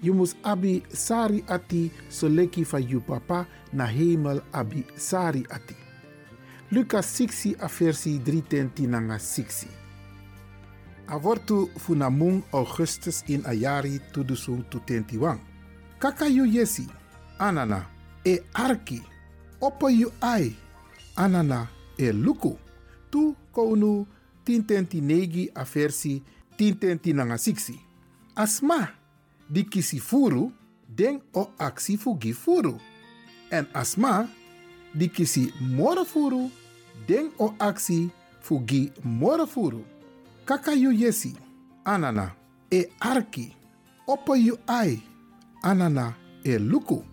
Je 0.02 0.12
moest 0.12 0.38
abi 0.42 0.84
sari 0.94 1.44
ati 1.48 1.92
soleki 2.10 2.64
van 2.64 2.88
je 2.88 3.00
papa 3.00 3.46
na 3.74 3.86
hemel 3.86 4.42
abi 4.52 4.86
sari 4.96 5.46
ati. 5.50 5.76
Lucas 6.72 7.20
6 7.20 7.56
a 7.60 7.68
versi 7.68 8.20
3 8.20 8.88
nanga 8.88 9.18
6. 9.20 9.87
Avortu 11.08 11.70
funamung 11.78 12.44
Augustus 12.52 13.24
in 13.28 13.42
ayari 13.46 14.00
tudusung 14.12 14.64
tutentiwang. 14.70 15.40
Kaka 16.00 16.28
yu 16.28 16.46
yesi, 16.46 16.88
anana, 17.40 17.88
e 18.26 18.44
arki, 18.54 19.02
oppo 19.62 19.90
yu 19.90 20.12
ai, 20.22 20.56
anana, 21.16 21.68
e 21.98 22.12
luku. 22.12 22.58
Tu 23.10 23.36
kounu 23.52 24.06
tintenti 24.44 25.02
negi 25.02 25.50
a 25.56 25.64
versi 25.64 26.22
tintenti. 26.58 27.14
Asma, 28.36 28.90
di 29.50 29.64
kisi 29.64 30.00
furu, 30.00 30.52
den 30.88 31.22
o 31.34 31.50
aksi 31.58 31.98
fu 31.98 32.18
gi 32.20 32.34
furu. 32.34 32.80
En 33.50 33.66
asma, 33.74 34.28
di 34.94 35.08
kisi 35.10 35.54
moro 35.60 36.04
furu, 36.04 36.52
den 37.08 37.32
o 37.40 37.54
aksi 37.60 38.12
fu 38.42 38.62
gi 38.66 38.92
moro 39.04 39.46
furu. 39.46 39.84
Kaka 40.48 40.72
yu 40.74 40.92
yesi, 40.92 41.36
anana, 41.86 42.32
e 42.72 42.88
arki, 43.00 43.56
opo 44.08 44.36
yu 44.36 44.58
ai, 44.68 45.04
anana, 45.62 46.14
e 46.44 46.58
luku. 46.58 47.04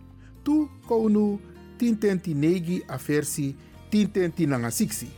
Tu 0.44 0.68
kounu 0.88 1.40
tintenti 1.78 2.34
negi 2.34 2.82
a 2.88 2.96
versi 2.96 3.56
tintenti 3.90 4.46
nanga 4.46 4.70
siksi. 4.70 5.08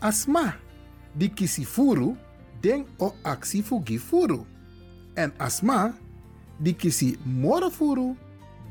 Asma, 0.00 0.54
di 1.14 1.28
kisi 1.28 1.64
furu, 1.64 2.16
den 2.62 2.84
o 2.98 3.14
aksi 3.24 3.62
fu 3.62 3.82
gi 3.82 3.98
furu. 3.98 4.46
En 5.16 5.32
asma, 5.38 5.92
di 6.60 6.72
kisi 6.72 7.18
moro 7.24 7.70
furu, 7.70 8.16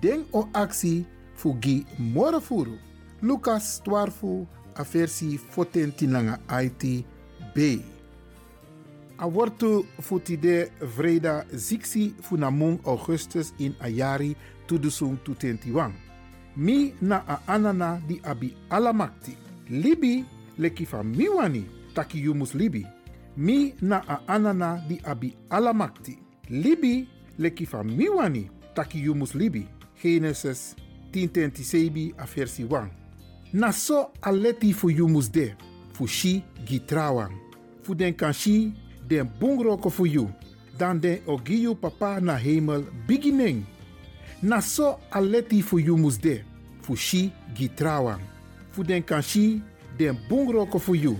den 0.01 0.23
o 0.31 0.47
aksi 0.53 1.05
fu 1.33 1.57
gi 1.59 1.85
moro 1.97 2.39
furu. 2.39 2.77
Lucas 3.21 3.81
12 3.83 4.47
a 4.75 4.83
versi 4.83 5.37
14 5.37 6.07
nanga 6.07 6.39
IT 6.63 7.05
B. 7.55 7.94
A 9.17 9.27
wortu 9.27 9.85
futide 10.01 10.71
vreda 10.81 11.45
ziksi 11.53 12.13
funamung 12.21 12.79
Augustus 12.85 13.53
in 13.57 13.75
Ayari 13.79 14.35
tudusung 14.67 15.17
21. 15.23 15.91
Mi 16.57 16.93
na 17.01 17.23
a 17.27 17.39
anana 17.47 18.01
di 18.07 18.19
abi 18.23 18.53
alamakti. 18.69 19.37
Libi 19.69 20.25
leki 20.57 20.87
miwani 21.03 21.65
taki 21.93 22.19
yumus 22.19 22.53
libi. 22.53 22.85
Mi 23.37 23.73
na 23.81 24.03
a 24.07 24.19
anana 24.27 24.83
di 24.87 24.99
abi 25.05 25.33
alamakti. 25.49 26.17
Libi 26.49 27.07
leki 27.39 27.67
miwani 27.85 28.49
taki 28.75 28.99
yumus 28.99 29.33
libi. 29.33 29.65
Genesis 30.01 30.75
10:27 31.11 32.13
a 32.17 32.25
versi 32.25 32.63
1. 32.63 32.89
Na 33.53 33.71
so 33.71 34.11
aleti 34.21 34.73
fu 34.73 34.89
yumus 34.89 35.31
de, 35.31 35.55
fu 35.93 36.05
shi 36.05 36.43
gitrawang. 36.65 37.31
Den 39.07 39.29
bungroko 39.39 39.89
fu 39.89 40.05
yu. 40.05 40.29
Dan 40.77 40.99
den 40.99 41.19
ogiyu 41.27 41.75
papa 41.75 42.19
na 42.21 42.35
hemel 42.37 42.83
beginning. 43.07 43.65
Na 44.41 44.61
so 44.61 44.99
aleti 45.11 45.61
fu 45.61 45.79
yumus 45.79 46.17
de, 46.21 46.43
fu 46.81 46.95
shi 46.95 47.31
gitrawang. 47.55 48.21
Fu 48.71 48.83
den 48.83 49.03
kan 49.03 49.21
shi 49.21 49.61
den 49.97 50.17
bungroko 50.29 50.79
fu 50.79 50.95
yu. 50.95 51.17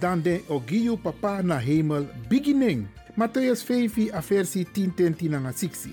Dan 0.00 0.22
den 0.22 0.40
ogiyu 0.48 0.96
papa 0.96 1.42
na 1.42 1.58
hemel 1.58 2.06
beginning. 2.28 2.86
Matthäus 3.16 3.64
5 3.64 4.10
a 4.12 4.20
versi 4.20 4.64
10 4.64 4.92
10 4.96 5.14
10 5.14 5.40
na 5.40 5.52
6. 5.52 5.88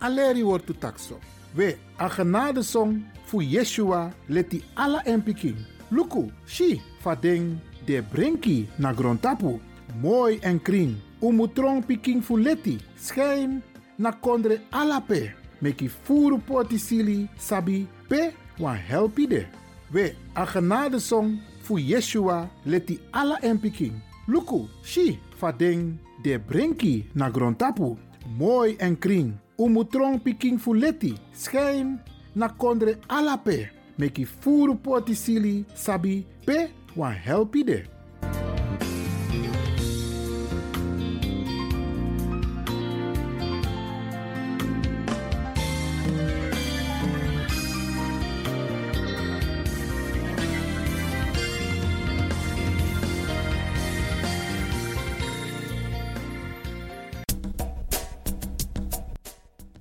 Aleri 0.00 0.42
wordt 0.42 0.80
takso. 0.80 1.18
We 1.56 1.76
a 1.98 2.08
genade 2.08 2.62
song 2.62 3.02
fu 3.26 3.42
Yeshua 3.42 4.12
leti 4.28 4.62
ala 4.76 5.02
en 5.04 5.22
pikin. 5.22 5.56
Luku, 5.90 6.30
shi, 6.46 6.80
fadeng 7.00 7.58
de 7.86 8.02
brenki 8.02 8.68
na 8.78 8.92
grontapu. 8.92 9.60
Mooi 9.94 10.38
en 10.42 10.60
kring. 10.62 10.96
Umutrong 11.20 11.84
pikin 11.86 12.22
fu 12.22 12.36
leti. 12.36 12.78
Schijn 12.96 13.62
na 13.96 14.12
kondre 14.12 14.60
alape. 14.70 15.34
Meki 15.60 15.88
furu 15.88 16.38
poti 16.38 16.78
sili 16.78 17.28
sabi 17.36 17.86
pe 18.08 18.30
wan 18.58 18.76
helpi 18.76 19.26
de. 19.26 19.46
We 19.92 20.14
a 20.34 20.46
genade 20.46 21.00
song 21.00 21.38
fu 21.62 21.78
Yeshua 21.78 22.48
leti 22.64 23.00
ala 23.12 23.38
en 23.42 23.58
pikin. 23.58 24.00
Luku, 24.28 24.68
shi, 24.84 25.18
fadeng 25.40 25.98
de 26.22 26.38
brenki 26.38 27.04
na 27.14 27.30
grontapu. 27.30 27.96
Mooi 28.38 28.76
en 28.78 28.96
kring. 28.96 29.32
Umutrong 29.58 30.22
piking 30.22 30.58
fuleti. 30.58 31.14
Schijn 31.34 31.98
na 32.34 32.48
kondre 32.48 32.98
alape. 33.08 33.70
Meki 33.98 34.24
furu 34.24 34.76
poti 34.76 35.14
sili 35.14 35.64
sabi 35.74 36.26
pe 36.46 36.68
wan 36.96 37.12
helpi 37.14 37.64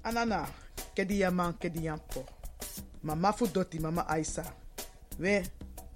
Anana, 0.07 0.47
kedi 0.95 1.19
yaman, 1.19 1.53
kedi 1.59 1.83
yampo. 1.85 2.23
Mama 3.03 3.33
fu 3.33 3.45
doti, 3.47 3.77
mama 3.79 4.07
Aisa. 4.07 4.43
We, 5.19 5.43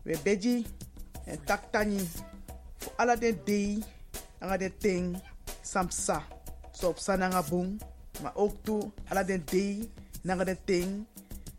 we 0.03 0.15
beji, 0.17 0.65
en 1.25 1.37
taktani. 1.47 2.03
Fu 2.79 2.91
ala 2.99 3.15
den 3.15 3.39
dei, 3.45 3.79
anga 4.41 4.57
den 4.57 4.73
ting, 4.79 5.15
samsa. 5.63 6.23
So 6.73 6.89
op 6.89 6.99
sa 6.99 7.15
nanga 7.15 7.41
bung, 7.41 7.79
ma 8.21 8.33
ook 8.35 8.59
tu, 8.65 8.91
ala 9.09 9.23
den 9.23 9.45
dei, 9.47 9.87
nanga 10.25 10.43
den 10.43 10.59
ting, 10.65 11.05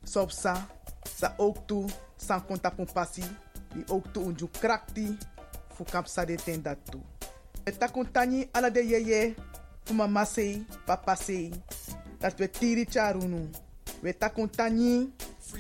so 0.05 0.21
op 0.21 0.33
sa. 0.33 0.69
Sa 1.09 1.33
ook 1.39 1.65
tu, 1.67 1.87
san 2.21 2.45
konta 2.45 2.69
pun 2.69 2.87
pasi. 2.87 3.25
Di 3.73 3.81
ook 3.89 4.13
tu 4.13 4.21
unju 4.29 4.51
krakti, 4.61 5.17
fu 5.73 5.89
kapsa 5.89 6.27
de 6.29 6.37
ten 6.37 6.61
dat 6.63 6.85
tu. 6.91 7.01
We 7.65 7.73
takuntani 7.73 8.45
ala 8.53 8.69
de 8.71 8.85
yeye, 8.85 9.35
fu 9.85 9.95
mama 9.95 10.27
sei, 10.29 10.67
papa 10.85 11.17
sei. 11.17 11.49
Dat 12.23 12.39
we 12.39 12.49
tiri 12.49 12.87
charunu. 12.87 13.51
We 14.03 14.13
takuntani 14.13 15.11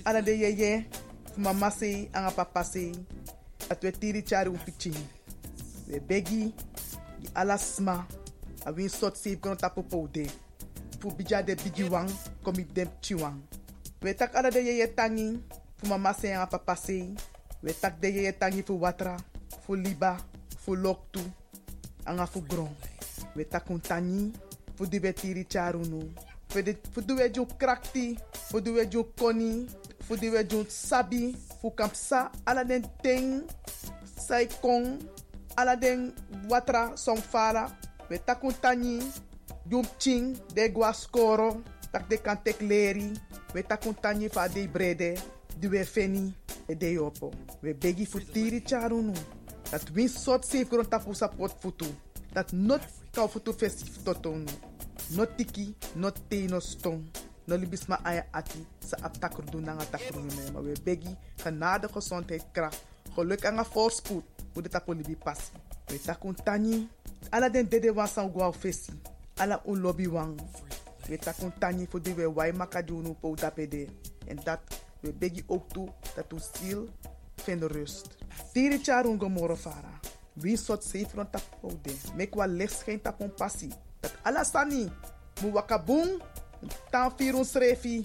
ala 0.04 0.22
de 0.22 0.38
yeye, 0.38 0.86
fu 1.34 1.40
mama 1.40 1.70
sei, 1.70 2.08
anga 2.12 2.30
papa 2.30 2.64
sei. 2.64 2.92
Dat 3.68 3.82
we 3.82 3.90
tiri 3.90 4.22
charu 4.22 4.52
pichin. 4.64 4.94
We 5.88 5.98
begi, 6.00 6.54
di 7.18 7.28
ala 7.34 7.58
sma, 7.58 8.06
a 8.64 8.72
win 8.72 8.88
sot 8.88 9.16
save 9.16 9.40
kono 9.40 9.56
tapo 9.56 9.82
poude. 9.82 10.30
Fu 11.00 11.10
bija 11.10 11.42
de 11.42 11.54
bigi 11.54 11.82
wang, 11.82 12.10
komi 12.44 12.64
dem. 12.72 12.88
We 14.02 14.14
tak 14.14 14.34
ala 14.34 14.50
de 14.50 14.60
yeye 14.60 14.86
tangi, 14.94 15.42
fu 15.76 15.86
mama 15.88 16.14
sei, 16.14 16.32
anga 16.32 16.46
papa 16.46 16.76
sei. 16.76 17.14
We 17.62 17.72
tak 17.72 18.00
de 18.00 18.08
yeye 18.08 18.32
tangi 18.32 18.62
fu 18.62 18.78
watra, 18.80 19.16
fu 19.66 19.74
liba, 19.74 20.16
fu 20.58 20.76
loktu, 20.76 21.20
anga 22.06 22.26
fu 22.26 22.40
gron. 22.40 22.70
We 23.34 23.44
takuntani, 23.44 24.32
fu 24.76 24.86
di 24.86 24.98
we 24.98 25.12
tiri 25.12 25.44
charunu. 25.44 26.12
Fu 26.92 27.00
duwe 27.00 27.30
jun 27.32 27.46
krakti, 27.58 28.18
fu 28.50 28.60
duwe 28.60 28.86
jun 28.86 29.04
koni, 29.18 29.66
duwe 30.20 30.44
jun 30.44 30.66
sabi, 30.68 31.34
fu 31.60 31.70
kampsa, 31.70 32.30
den 32.64 32.84
ting, 33.02 33.42
sai 34.04 34.46
kong, 34.60 35.00
ala 35.56 35.76
den 35.76 36.12
watra 36.48 36.92
song 36.96 37.16
fara, 37.16 37.70
we 38.10 38.18
takun 38.18 38.52
tani, 38.60 39.00
jun 39.70 39.84
ching, 39.98 40.36
de 40.54 40.68
gwa 40.68 40.92
skoro, 40.92 41.62
tak 41.92 42.08
de 42.08 42.16
kan 42.16 42.36
tek 42.36 42.60
leri, 42.60 43.12
we 43.54 43.62
fa 44.28 44.48
de 44.48 44.66
brede, 44.68 45.16
duwe 45.60 45.84
feni, 45.84 46.34
e 46.68 46.74
de 46.74 46.92
yopo. 46.92 47.32
We 47.62 47.72
begi 47.72 48.06
tiri 48.32 48.60
charunu, 48.60 49.14
dat 49.70 49.90
win 49.94 50.08
sot 50.08 50.44
safe 50.44 50.68
kron 50.68 50.84
tapu 50.84 51.14
sapot 51.14 51.52
futu, 51.60 51.86
dat 52.34 52.52
not 52.52 52.82
kau 53.14 53.28
futu 53.28 53.52
festif 53.52 54.04
totonu. 54.04 54.71
No 55.16 55.26
tiki, 55.36 55.74
no 55.94 56.10
te, 56.10 56.46
no 56.48 56.60
stong. 56.60 57.04
No 57.46 57.56
libis 57.56 57.88
ma 57.88 57.98
aya 58.04 58.26
ati, 58.32 58.60
sa 58.80 58.96
ap 59.02 59.18
takru 59.18 59.44
doen 59.50 59.64
na 59.64 59.74
nga 59.74 59.98
takru 59.98 60.22
me. 60.22 60.60
We 60.62 60.74
begi, 60.84 61.16
genade, 61.42 61.88
gezondheid, 61.88 62.44
kracht, 62.52 62.84
geluk 63.16 63.44
en 63.44 63.64
voorspoed. 63.64 64.24
Hoe 64.54 64.62
dit 64.62 64.74
apo 64.74 64.92
libi 64.92 65.16
passi. 65.16 65.52
We 65.88 65.98
takun 65.98 66.34
tani, 66.44 66.88
ala 67.30 67.48
den 67.48 67.68
dede 67.68 67.92
wan 67.92 68.08
san 68.08 68.30
gwa 68.30 68.52
fesi. 68.52 68.92
Ala 69.36 69.60
un 69.64 69.80
lobby 69.80 70.06
wang. 70.08 70.40
We 71.08 71.18
takun 71.18 71.52
tani, 71.58 71.86
voor 71.90 72.02
die 72.02 72.14
we 72.14 72.28
wai 72.32 72.52
makadunu 72.52 73.14
po 73.20 73.34
tapede. 73.34 73.88
En 74.26 74.38
dat, 74.44 74.60
we 75.00 75.12
begi 75.12 75.42
ook 75.46 75.68
toe, 75.68 75.88
dat 76.14 76.32
u 76.32 76.38
ziel 76.38 76.88
vindt 77.36 77.64
rust. 77.64 78.16
Tiri 78.52 78.78
charun 78.78 79.18
gomoro 79.18 79.56
fara. 79.56 80.00
Wie 80.32 80.56
soort 80.56 80.84
zeefron 80.84 81.30
tapo 81.30 81.78
de. 81.82 81.96
Mek 82.16 82.34
wa 82.34 82.46
licht 82.46 82.82
geen 82.82 83.00
tapon 83.00 83.34
passi. 83.34 83.72
Dat 84.02 84.14
alasani, 84.26 84.90
mu 85.42 85.54
wakabung, 85.54 86.18
tan 86.90 87.10
firun 87.16 87.46
srefi, 87.46 88.02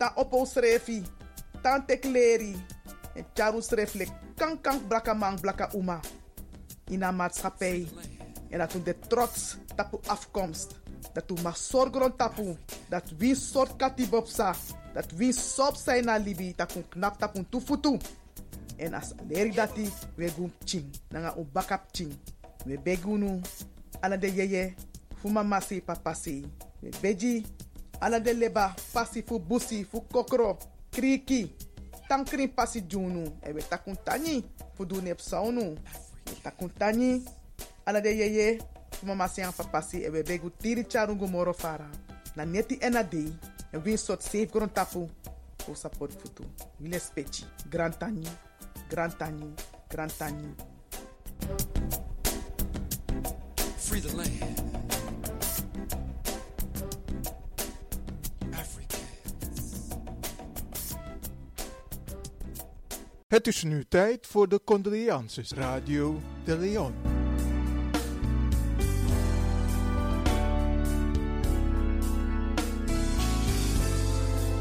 tan 0.00 0.16
opo 0.16 0.44
srefi, 0.48 1.04
tan 1.62 1.84
tekleri, 1.86 2.56
en 3.16 3.24
charu 3.36 3.60
sreflek, 3.60 4.10
kan 4.36 4.60
kan 4.60 4.80
blaka 4.88 5.14
man 5.14 5.40
blaka 5.40 5.68
uma. 5.72 6.00
In 6.88 7.02
een 7.02 7.16
maatschappij. 7.16 7.88
En 8.50 8.58
dat 8.58 8.72
we 8.72 8.82
de 8.82 8.98
trots 9.08 9.56
tapu 9.74 9.98
afkomst. 10.06 10.74
Dat 11.12 11.24
we 11.26 11.42
maar 11.42 11.56
zorgen 11.56 12.16
tapu. 12.16 12.56
Dat 12.88 13.12
wie 13.18 13.34
soort 13.34 13.76
katibopsa. 13.76 14.54
Dat 14.92 15.10
wie 15.10 15.32
sop 15.32 15.74
zijn 15.74 16.04
na 16.04 16.16
libi. 16.16 16.52
Dat 16.56 16.72
we 16.72 16.88
knap 16.88 17.18
tapu 17.18 17.44
tufutu. 17.50 17.98
En 18.76 18.94
als 18.94 19.12
leri 19.28 19.50
dati, 19.50 19.92
we 20.14 20.28
gum 20.28 20.52
ching. 20.64 20.84
Nanga 21.08 21.34
un 21.36 21.48
bakap 21.52 21.82
ching. 21.90 22.16
We 22.64 22.78
begunu. 22.78 23.40
Ala 24.00 24.16
de 24.16 24.34
yeye. 24.34 24.74
Fu 25.16 25.32
papa. 25.84 26.14
We 26.82 26.90
beji. 27.02 27.46
Ala 28.00 28.20
de 28.20 28.32
leba 28.32 28.74
pasi 28.92 29.22
fu 29.22 29.38
busi 29.38 29.84
fu 29.84 30.00
kokro. 30.02 30.58
Kriki. 30.90 31.50
Tankrin 32.08 32.48
pasi 32.54 32.82
junu. 32.82 33.24
E 33.42 33.52
we 33.52 33.62
takun. 33.62 33.96
Fu 34.74 34.84
nep 35.00 35.20
saunu. 35.20 35.76
We 36.26 36.34
takun 36.42 36.70
tani. 36.78 37.24
Ala 37.86 38.00
de 38.00 38.10
yeye. 38.10 38.60
Fu 38.90 39.06
mama 39.06 39.28
siang 39.28 39.52
fa 39.52 39.64
pasi 39.64 40.04
e 40.04 40.08
we 40.08 40.22
begu 40.22 40.50
tiri 40.50 40.84
charungu 40.84 41.28
moro 41.28 41.52
fara. 41.52 41.88
Na 42.36 42.44
neti 42.44 42.78
ena. 42.82 43.02
En 43.72 43.82
win 43.84 43.96
sot 43.96 44.22
safe 44.22 44.50
gron 44.50 44.68
tapu. 44.68 45.08
Support 45.74 46.12
futu. 46.12 46.44
Wile 46.80 46.98
speci. 47.00 47.44
Grand 47.68 47.98
tani. 47.98 48.26
Grand 48.88 49.18
tani. 49.18 49.54
Grand 49.88 50.12
tani. 50.18 50.54
Free 53.76 54.00
the 54.00 54.16
land. 54.16 54.65
Het 63.36 63.46
is 63.46 63.62
nu 63.62 63.84
tijd 63.88 64.26
voor 64.26 64.48
de 64.48 64.60
condolences 64.64 65.52
Radio 65.52 66.20
de 66.44 66.58
Leon. 66.58 66.94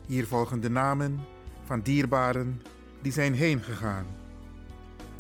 Hier 0.06 0.28
volgen 0.28 0.62
de 0.62 0.70
namen 0.70 1.20
van 1.64 1.82
dierbaren 1.82 2.62
die 3.02 3.12
zijn 3.12 3.34
heen 3.34 3.62
gegaan. 3.62 4.06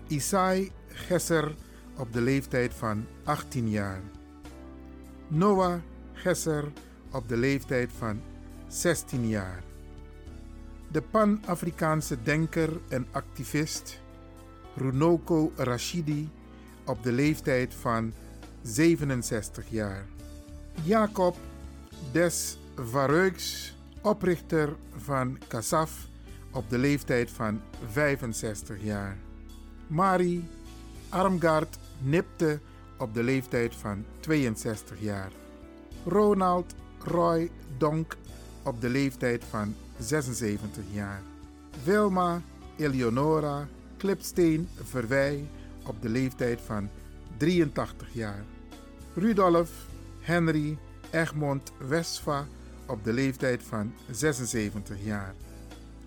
Isai 0.08 0.72
Gesser 0.88 1.56
op 1.97 2.14
de 2.14 2.22
leeftijd 2.22 2.74
van 2.74 3.06
18 3.24 3.70
jaar. 3.70 4.01
Noah 5.28 5.80
Gesser 6.14 6.72
op 7.12 7.28
de 7.28 7.38
leeftijd 7.38 7.89
van 7.97 8.22
16 8.68 9.28
jaar. 9.28 9.64
De 10.91 11.01
Pan-Afrikaanse 11.01 12.23
denker 12.23 12.69
en 12.89 13.07
activist 13.11 13.99
Runoko 14.75 15.51
Rashidi 15.55 16.29
op 16.86 17.03
de 17.03 17.11
leeftijd 17.11 17.73
van 17.73 18.13
67 18.61 19.65
jaar. 19.69 20.05
Jacob 20.83 21.36
Des 22.11 22.57
Vareux, 22.75 23.73
oprichter 24.01 24.75
van 24.95 25.38
Kasaf 25.47 26.07
op 26.51 26.69
de 26.69 26.77
leeftijd 26.77 27.31
van 27.31 27.61
65 27.91 28.83
jaar. 28.83 29.17
Marie 29.88 30.43
Armgaard 31.09 31.77
Nipte 32.01 32.59
op 32.97 33.13
de 33.13 33.23
leeftijd 33.23 33.75
van 33.75 34.05
62 34.19 34.99
jaar. 34.99 35.31
Ronald 36.05 36.75
Roy 36.99 37.51
Donk 37.77 38.15
op 38.66 38.82
de 38.82 38.89
leeftijd 38.89 39.43
van 39.49 39.76
76 39.99 40.84
jaar. 40.91 41.22
Wilma 41.84 42.41
Eleonora 42.78 43.68
Klipsteen 43.97 44.68
Verwij 44.84 45.47
op 45.84 46.01
de 46.01 46.09
leeftijd 46.09 46.59
van 46.66 46.89
83 47.38 48.07
jaar. 48.11 48.43
Rudolf 49.13 49.70
Henry 50.20 50.78
Egmond 51.11 51.72
Westva 51.88 52.47
op 52.86 53.03
de 53.03 53.13
leeftijd 53.13 53.63
van 53.63 53.93
76 54.11 54.97
jaar. 55.03 55.34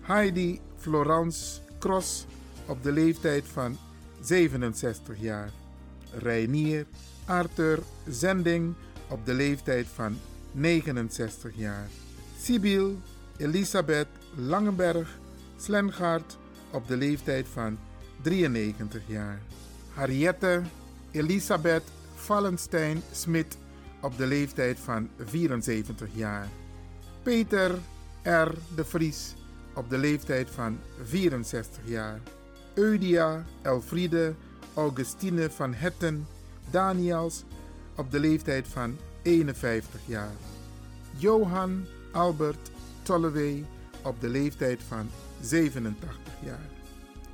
Heidi 0.01 0.59
Florence 0.77 1.61
Cross 1.79 2.25
op 2.65 2.83
de 2.83 2.91
leeftijd 2.91 3.43
van 3.45 3.77
67 4.21 5.19
jaar. 5.19 5.51
Reinier 6.13 6.85
Arthur 7.25 7.79
Zending 8.07 8.73
op 9.07 9.25
de 9.25 9.33
leeftijd 9.33 9.87
van 9.87 10.17
69 10.51 11.51
jaar. 11.55 11.87
Sibyl 12.41 12.97
Elisabeth 13.37 14.07
Langenberg 14.35 15.19
Slengaard 15.57 16.37
op 16.71 16.87
de 16.87 16.97
leeftijd 16.97 17.47
van 17.53 17.77
93 18.21 19.01
jaar. 19.05 19.41
Harriette 19.93 20.61
Elisabeth 21.11 21.83
Vallenstein 22.15 23.01
Smit 23.11 23.57
op 24.01 24.17
de 24.17 24.25
leeftijd 24.25 24.79
van 24.79 25.09
74 25.17 26.07
jaar. 26.13 26.47
Peter 27.23 27.71
R. 28.23 28.51
de 28.75 28.85
Vries 28.85 29.33
op 29.75 29.89
de 29.89 29.97
leeftijd 29.97 30.49
van 30.49 30.79
64 31.03 31.83
jaar. 31.85 32.19
Eudia 32.73 33.45
Elfriede 33.61 34.33
Augustine 34.73 35.49
van 35.49 35.73
Hetten 35.73 36.27
Daniels 36.71 37.43
op 37.95 38.11
de 38.11 38.19
leeftijd 38.19 38.67
van 38.67 38.97
51 39.21 39.99
jaar. 40.05 40.33
Johan 41.17 41.85
Albert 42.11 42.71
Tollewey 43.01 43.65
op 44.03 44.21
de 44.21 44.29
leeftijd 44.29 44.83
van 44.87 45.09
87 45.41 46.17
jaar. 46.43 46.69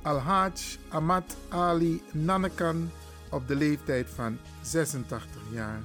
Alhaj 0.02 0.50
Ahmad 0.88 1.36
Ali 1.48 2.02
Nannekan 2.12 2.90
op 3.30 3.48
de 3.48 3.56
leeftijd 3.56 4.06
van 4.14 4.38
86 4.62 5.40
jaar. 5.50 5.80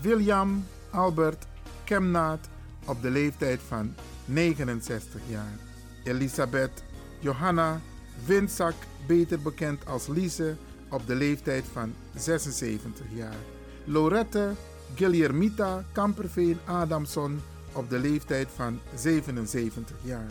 William 0.00 0.64
Albert 0.90 1.46
Kemnaat 1.84 2.48
op 2.86 3.02
de 3.02 3.10
leeftijd 3.10 3.60
van 3.68 3.94
69 4.24 5.20
jaar. 5.26 5.58
Elisabeth 6.04 6.84
Johanna 7.18 7.80
Winzak, 8.26 8.74
beter 9.06 9.40
bekend 9.42 9.86
als 9.86 10.06
Lise, 10.06 10.56
op 10.88 11.06
de 11.06 11.14
leeftijd 11.14 11.64
van 11.72 11.94
76 12.14 13.06
jaar. 13.14 13.36
Lorette 13.84 14.52
Guillermita 14.94 15.84
Kamperveen 15.92 16.58
Adamson 16.64 17.40
op 17.72 17.90
de 17.90 17.98
leeftijd 17.98 18.48
van 18.54 18.80
77 18.94 19.96
jaar. 20.02 20.30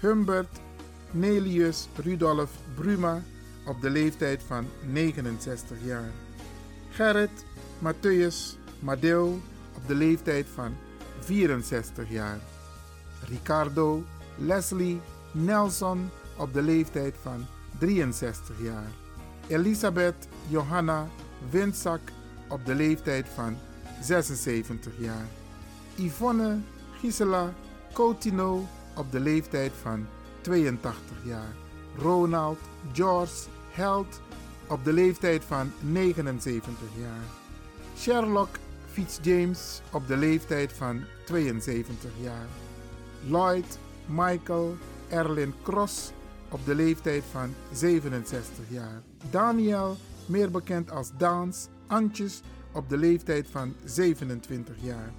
Humbert 0.00 0.60
Nelius 1.10 1.88
Rudolf 1.96 2.50
Bruma 2.74 3.22
op 3.66 3.80
de 3.80 3.90
leeftijd 3.90 4.42
van 4.46 4.66
69 4.92 5.76
jaar. 5.84 6.10
Gerrit 6.90 7.44
Matthäus 7.78 8.58
Madeo 8.78 9.40
op 9.76 9.86
de 9.86 9.94
leeftijd 9.94 10.46
van 10.54 10.76
64 11.20 12.10
jaar. 12.10 12.38
Ricardo 13.28 14.02
Leslie 14.38 15.00
Nelson 15.32 16.10
op 16.36 16.54
de 16.54 16.62
leeftijd 16.62 17.14
van 17.22 17.46
63 17.78 18.56
jaar. 18.62 18.90
Elisabeth 19.46 20.28
Johanna 20.48 21.06
Winzak 21.50 22.00
op 22.48 22.66
de 22.66 22.74
leeftijd 22.74 23.26
van 23.34 23.56
76 24.00 24.92
jaar. 24.98 25.26
Yvonne 25.96 26.60
Gisela 27.00 27.54
Coutinho 27.92 28.64
op 28.96 29.12
de 29.12 29.20
leeftijd 29.20 29.72
van 29.82 30.06
82 30.40 31.16
jaar. 31.24 31.52
Ronald 31.98 32.58
George 32.92 33.48
Held 33.70 34.20
op 34.68 34.84
de 34.84 34.92
leeftijd 34.92 35.44
van 35.44 35.72
79 35.80 36.78
jaar. 36.98 37.24
Sherlock 37.96 38.48
Fitzjames 38.92 39.80
op 39.92 40.06
de 40.06 40.16
leeftijd 40.16 40.72
van 40.72 41.02
72 41.26 42.10
jaar. 42.20 42.46
Lloyd 43.28 43.78
Michael 44.06 44.76
Erlin 45.08 45.54
Cross 45.62 46.12
op 46.48 46.64
de 46.64 46.74
leeftijd 46.74 47.22
van 47.30 47.54
67 47.72 48.64
jaar. 48.68 49.02
Daniel, 49.30 49.96
meer 50.26 50.50
bekend 50.50 50.90
als 50.90 51.10
Daans 51.18 51.68
Antjes, 51.86 52.40
op 52.72 52.88
de 52.88 52.96
leeftijd 52.96 53.46
van 53.50 53.74
27 53.84 54.74
jaar. 54.80 55.12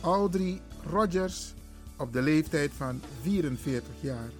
Audrey 0.00 0.60
Rogers 0.90 1.54
op 1.96 2.12
de 2.12 2.22
leeftijd 2.22 2.70
van 2.76 3.00
44 3.22 3.92
jaar. 4.00 4.30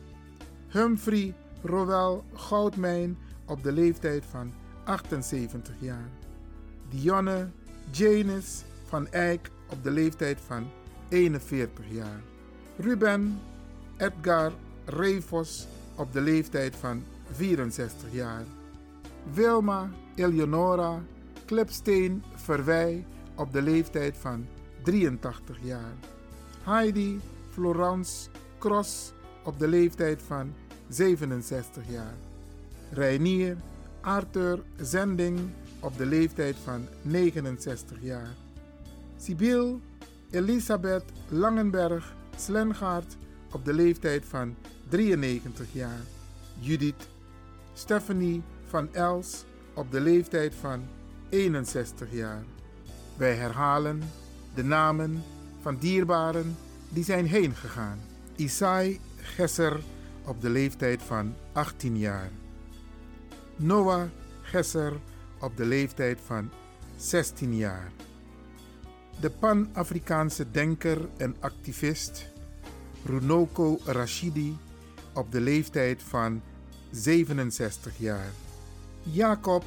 Humphrey 0.69 1.35
Rowell 1.63 2.21
Goudmijn 2.35 3.19
op 3.45 3.63
de 3.63 3.73
leeftijd 3.73 4.25
van 4.31 4.53
78 4.85 5.75
jaar. 5.79 6.09
Dionne 6.91 7.49
Janis 7.91 8.65
van 8.85 9.09
Eyck 9.11 9.51
op 9.71 9.83
de 9.83 9.91
leeftijd 9.91 10.39
van 10.47 10.67
41 11.09 11.85
jaar. 11.91 12.21
Ruben 12.77 13.41
Edgar 13.97 14.53
Revos 14.85 15.67
op 15.95 16.13
de 16.13 16.21
leeftijd 16.21 16.77
van 16.77 17.03
64 17.33 18.13
jaar. 18.13 18.45
Wilma 19.33 19.91
Eleonora 20.15 21.03
Klepsteen 21.45 22.23
Verwij 22.35 23.07
op 23.35 23.53
de 23.53 23.63
leeftijd 23.63 24.17
van 24.17 24.47
83 24.83 25.59
jaar. 25.63 25.95
Heidi 26.63 27.21
Florence 27.51 28.29
Cross 28.59 29.13
op 29.45 29.59
de 29.59 29.69
leeftijd 29.69 30.23
van 30.27 30.53
67 30.89 31.83
jaar. 31.89 32.15
Reinier 32.91 33.57
Arthur 34.01 34.63
Zending 34.77 35.39
op 35.81 35.97
de 35.97 36.07
leeftijd 36.07 36.57
van 36.65 36.87
69 37.03 37.97
jaar. 38.01 38.35
Sibyl 39.17 39.81
Elisabeth 40.31 41.05
Langenberg 41.29 42.15
Slengaard 42.37 43.17
op 43.53 43.65
de 43.65 43.73
leeftijd 43.73 44.25
van 44.25 44.55
93 44.89 45.67
jaar. 45.73 46.01
Judith 46.59 47.09
Stephanie 47.73 48.43
van 48.69 48.95
Els 48.95 49.45
op 49.75 49.91
de 49.91 50.01
leeftijd 50.01 50.55
van 50.55 50.83
61 51.29 52.13
jaar. 52.13 52.45
Wij 53.17 53.35
herhalen 53.35 54.03
de 54.55 54.65
namen 54.65 55.23
van 55.61 55.77
dierbaren 55.77 56.57
die 56.89 57.05
zijn 57.05 57.27
heen 57.27 57.55
gegaan. 57.55 57.99
Isai 58.37 59.01
Gesser 59.17 59.81
op 60.25 60.41
de 60.41 60.51
leeftijd 60.51 61.03
van 61.03 61.35
18 61.53 61.99
jaar. 61.99 62.31
Noah 63.57 64.09
Gesser 64.43 64.93
op 65.41 65.57
de 65.57 65.65
leeftijd 65.65 66.19
van 66.27 66.51
16 66.97 67.57
jaar. 67.57 67.93
De 69.21 69.31
Pan-Afrikaanse 69.31 70.51
denker 70.51 71.09
en 71.17 71.37
activist 71.41 72.27
Runoko 73.05 73.79
Rashidi 73.85 74.57
op 75.15 75.33
de 75.33 75.41
leeftijd 75.41 76.03
van 76.03 76.43
67 76.91 77.99
jaar. 77.99 78.31
Jacob 79.03 79.65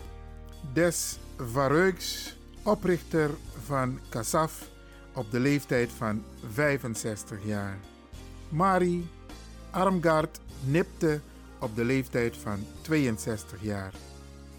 Des 0.74 1.18
Vareux, 1.38 2.36
oprichter 2.64 3.30
van 3.66 4.00
Kasaf 4.10 4.70
op 5.14 5.32
de 5.32 5.40
leeftijd 5.40 5.92
van 5.92 6.24
65 6.54 7.46
jaar. 7.46 7.78
Marie 8.50 9.08
Armgaard 9.70 10.40
Nipte 10.64 11.20
op 11.60 11.76
de 11.76 11.84
leeftijd 11.84 12.38
van 12.38 12.60
62 12.82 13.62
jaar. 13.62 13.94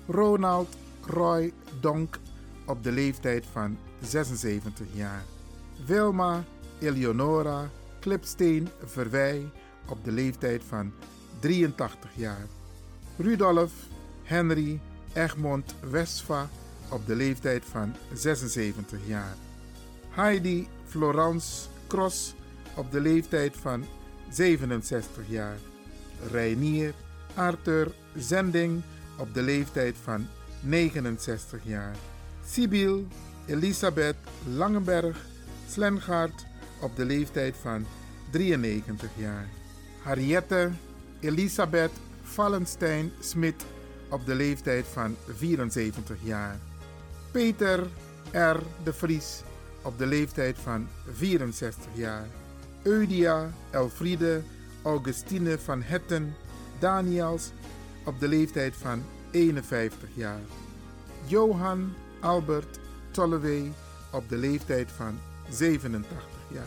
Ronald 0.07 0.76
Roy 1.07 1.53
Donk 1.80 2.18
op 2.66 2.84
de 2.84 2.92
leeftijd 2.92 3.46
van 3.53 3.78
76 4.00 4.86
jaar. 4.92 5.22
Wilma 5.86 6.44
Eleonora 6.80 7.70
Klipsteen 8.00 8.68
Verwij 8.84 9.50
op 9.88 10.05
de 10.05 10.12
leeftijd 10.12 10.62
van 10.68 10.92
83 11.40 12.11
jaar. 12.14 12.46
Rudolf 13.16 13.72
Henry 14.22 14.80
Egmond 15.12 15.74
Westva 15.90 16.48
op 16.89 17.07
de 17.07 17.14
leeftijd 17.14 17.64
van 17.70 17.95
76 18.12 18.99
jaar. 19.07 19.37
Heidi 20.11 20.68
Florence 20.87 21.68
Cross 21.87 22.35
op 22.74 22.91
de 22.91 23.01
leeftijd 23.01 23.57
van 23.57 23.85
67 24.30 25.22
jaar. 25.28 25.57
Reinier 26.30 26.95
Arthur 27.35 27.93
Zending 28.16 28.83
op 29.18 29.35
de 29.35 29.43
leeftijd 29.43 29.97
van 30.03 30.26
69 30.61 31.61
jaar. 31.64 31.97
Sibyl 32.47 33.07
Elisabeth 33.47 34.16
Langenberg 34.55 35.16
Slengaard 35.68 36.47
op 36.80 36.97
de 36.97 37.05
leeftijd 37.05 37.57
van 37.61 37.87
93 38.30 39.11
jaar. 39.16 39.49
Harriette 40.03 40.70
Elisabeth 41.20 41.93
Vallenstein 42.22 43.12
Smit 43.20 43.64
op 44.09 44.26
de 44.26 44.35
leeftijd 44.35 44.87
van 44.87 45.16
74 45.37 46.16
jaar. 46.22 46.59
Peter 47.33 47.87
R. 48.33 48.59
de 48.85 48.93
Vries 48.93 49.43
op 49.83 49.99
de 49.99 50.07
leeftijd 50.07 50.59
van 50.59 50.89
64 51.12 51.85
jaar. 51.95 52.26
Eudia 52.83 53.51
Elfriede 53.70 54.43
Augustine 54.83 55.59
van 55.59 55.83
Hetten 55.83 56.35
Daniels 56.78 57.51
op 58.05 58.20
de 58.20 58.28
leeftijd 58.28 58.76
van 58.76 59.03
51 59.30 60.09
jaar. 60.14 60.41
Johan 61.26 61.95
Albert 62.20 62.78
Tollewey 63.11 63.72
op 64.11 64.28
de 64.28 64.37
leeftijd 64.37 64.91
van 64.91 65.18
87 65.49 66.28
jaar. 66.49 66.64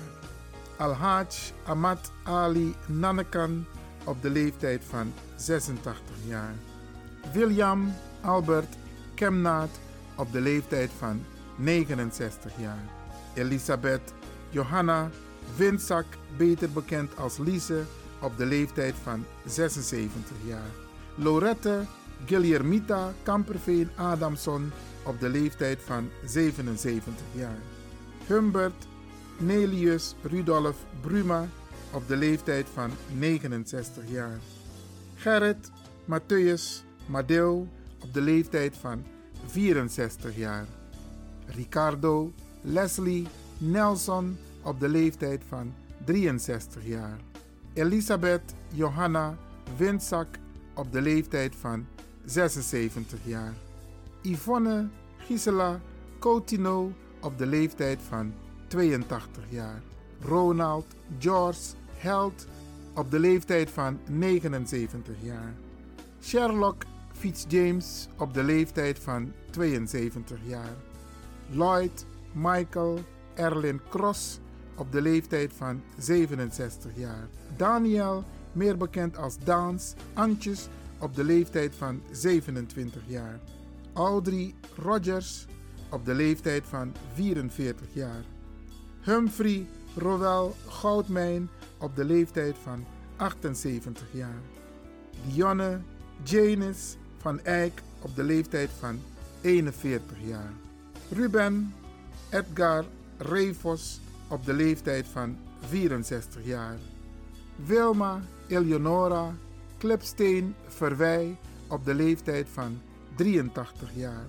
Alhaj 0.77 1.25
Ahmad 1.65 2.11
Ali 2.23 2.75
Nannekan 2.85 3.65
op 4.03 4.21
de 4.21 4.29
leeftijd 4.29 4.81
van 4.89 5.13
86 5.35 6.15
jaar. 6.27 6.53
William 7.33 7.93
Albert 8.21 8.75
Kemnaat 9.13 9.69
op 10.15 10.31
de 10.31 10.41
leeftijd 10.41 10.91
van 10.97 11.23
69 11.55 12.51
jaar. 12.59 12.83
Elisabeth 13.33 14.13
Johanna 14.49 15.09
Winzak, 15.55 16.05
beter 16.37 16.71
bekend 16.71 17.17
als 17.17 17.37
Lise, 17.37 17.83
op 18.21 18.37
de 18.37 18.45
leeftijd 18.45 18.95
van 19.03 19.25
76 19.45 20.35
jaar. 20.45 20.69
Lorette 21.15 21.85
Guillermita 22.25 23.13
Kamperveen 23.23 23.89
Adamson 23.95 24.71
op 25.03 25.19
de 25.19 25.29
leeftijd 25.29 25.79
van 25.85 26.09
77 26.25 27.25
jaar. 27.31 27.59
Humbert 28.27 28.87
Nelius 29.37 30.15
Rudolf 30.21 30.77
Bruma 31.01 31.47
op 31.91 32.07
de 32.07 32.15
leeftijd 32.17 32.67
van 32.73 32.91
69 33.17 34.03
jaar. 34.07 34.39
Gerrit 35.15 35.71
Matthäus 36.05 36.83
Madeo 37.05 37.67
op 38.01 38.13
de 38.13 38.21
leeftijd 38.21 38.77
van 38.77 39.03
64 39.47 40.37
jaar. 40.37 40.65
Ricardo 41.45 42.33
Leslie 42.61 43.27
Nelson 43.57 44.37
op 44.63 44.79
de 44.79 44.89
leeftijd 44.89 45.41
van 45.47 45.73
63 46.05 46.85
jaar. 46.85 47.19
Elisabeth 47.73 48.53
Johanna 48.73 49.37
Winzak 49.77 50.27
op 50.73 50.91
de 50.91 51.01
leeftijd 51.01 51.55
van 51.55 51.85
76 52.25 53.19
jaar. 53.23 53.53
Yvonne 54.21 54.87
Gisela 55.17 55.79
Coutinho 56.19 56.91
op 57.21 57.37
de 57.37 57.45
leeftijd 57.45 57.99
van 58.07 58.33
82 58.67 59.43
jaar. 59.49 59.81
Ronald 60.21 60.85
George 61.19 61.59
Held 61.97 62.47
op 62.95 63.11
de 63.11 63.19
leeftijd 63.19 63.69
van 63.69 63.99
79 64.09 65.15
jaar. 65.21 65.53
Sherlock 66.21 66.83
Fitzjames 67.17 68.07
op 68.17 68.33
de 68.33 68.43
leeftijd 68.43 68.99
van 68.99 69.31
72 69.49 70.39
jaar. 70.43 70.75
Lloyd 71.49 72.05
Michael 72.31 72.99
Erlin 73.33 73.81
Cross 73.89 74.39
op 74.75 74.91
de 74.91 75.01
leeftijd 75.01 75.53
van 75.53 75.81
67 75.97 76.91
jaar. 76.95 77.27
Daniel, 77.57 78.23
meer 78.51 78.77
bekend 78.77 79.17
als 79.17 79.37
Daans 79.43 79.93
Antjes, 80.13 80.67
op 80.99 81.15
de 81.15 81.23
leeftijd 81.23 81.75
van 81.75 82.01
27 82.11 83.01
jaar. 83.07 83.39
Audrey 83.93 84.53
Rogers 84.75 85.45
op 85.89 86.05
de 86.05 86.13
leeftijd 86.13 86.63
van 86.65 86.93
44 87.13 87.87
jaar. 87.93 88.23
Humphrey 89.01 89.65
Rowell 89.95 90.51
Goudmijn 90.67 91.49
op 91.77 91.95
de 91.95 92.05
leeftijd 92.05 92.55
van 92.63 92.85
78 93.15 94.07
jaar. 94.11 94.41
Dionne 95.27 95.79
Janis 96.23 96.97
van 97.25 97.39
Eyck 97.43 97.81
op 98.01 98.15
de 98.15 98.23
leeftijd 98.23 98.69
van 98.79 98.99
41 99.41 100.17
jaar. 100.21 100.53
Ruben 101.09 101.73
Edgar 102.29 102.85
Revos 103.17 103.99
op 104.27 104.45
de 104.45 104.53
leeftijd 104.53 105.05
van 105.07 105.37
64 105.67 106.45
jaar. 106.45 106.77
Wilma 107.55 108.21
Eleonora 108.47 109.35
Klepsteen 109.77 110.55
Verwij 110.67 111.37
op 111.67 111.85
de 111.85 111.93
leeftijd 111.93 112.47
van 112.53 112.81
83 113.15 113.89
jaar. 113.95 114.25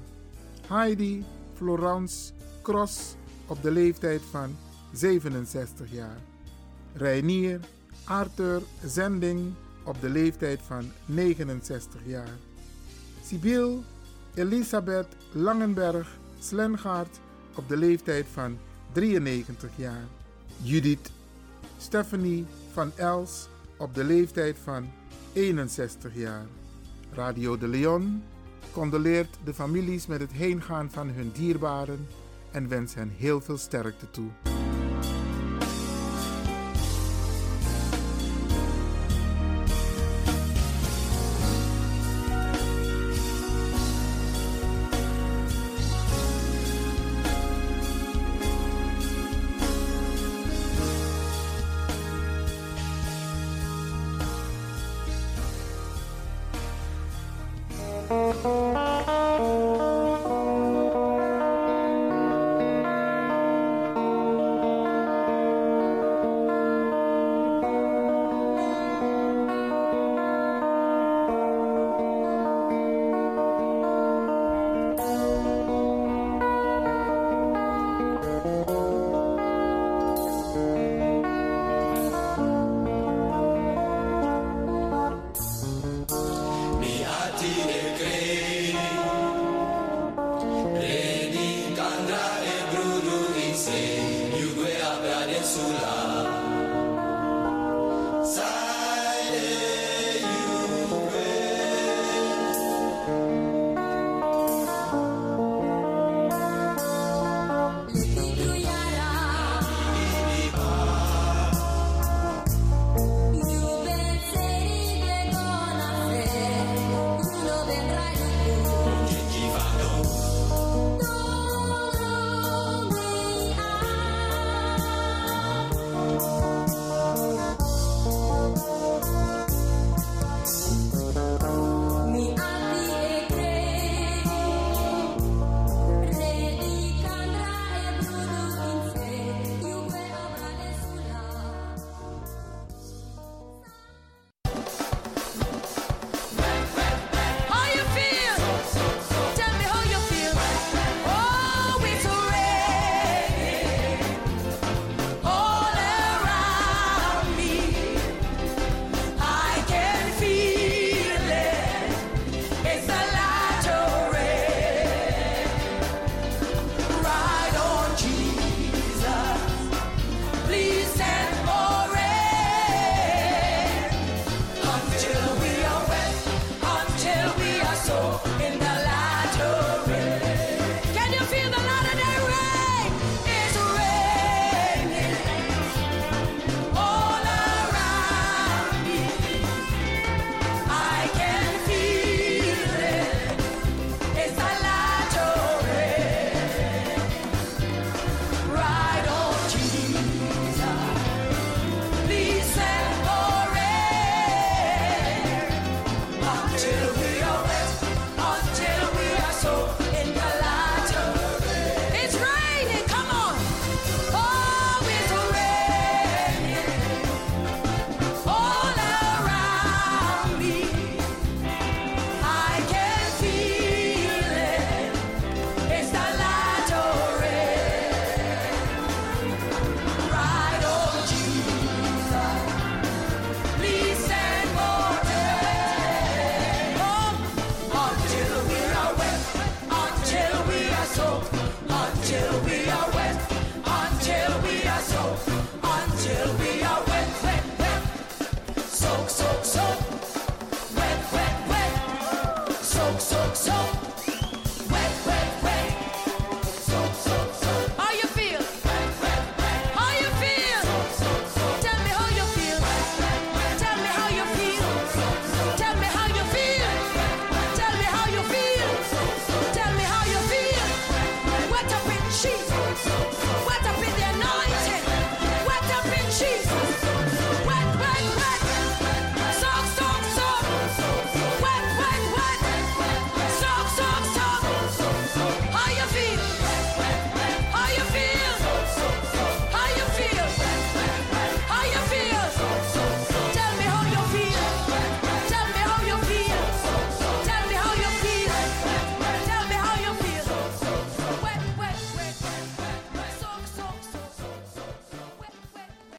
Heidi 0.67 1.25
Florence 1.55 2.33
Cross 2.63 3.15
op 3.47 3.63
de 3.63 3.71
leeftijd 3.71 4.21
van 4.31 4.57
67 4.93 5.93
jaar. 5.93 6.19
Reinier 6.95 7.61
Arthur 8.05 8.63
Zending 8.85 9.55
op 9.85 10.01
de 10.01 10.09
leeftijd 10.09 10.61
van 10.63 10.91
69 11.07 12.01
jaar. 12.05 12.39
Sibyl 13.27 13.83
Elisabeth 14.35 15.09
Langenberg 15.33 16.19
Slengaard 16.39 17.21
op 17.55 17.69
de 17.69 17.77
leeftijd 17.77 18.27
van 18.33 18.59
93 18.93 19.71
jaar. 19.77 20.05
Judith 20.63 21.11
Stephanie 21.79 22.47
van 22.73 22.93
Els 22.97 23.49
op 23.77 23.95
de 23.95 24.05
leeftijd 24.05 24.57
van 24.63 24.91
61 25.33 26.15
jaar. 26.15 26.47
Radio 27.13 27.59
de 27.59 27.69
Leon 27.69 28.23
condoleert 28.73 29.39
de 29.45 29.55
families 29.55 30.07
met 30.07 30.21
het 30.21 30.33
heengaan 30.33 30.91
van 30.91 31.09
hun 31.09 31.31
dierbaren 31.33 32.07
en 32.51 32.69
wens 32.69 32.95
hen 32.95 33.13
heel 33.17 33.41
veel 33.41 33.59
sterkte 33.59 34.11
toe. 34.11 34.29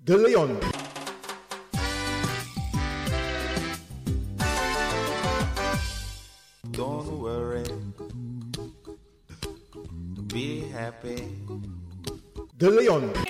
De 0.08 0.16
Leon. 0.16 0.58
Don't 6.72 7.20
worry. 7.20 7.66
Be 10.28 10.70
happy. 10.72 11.28
De 12.58 12.70
Leon. 12.70 13.27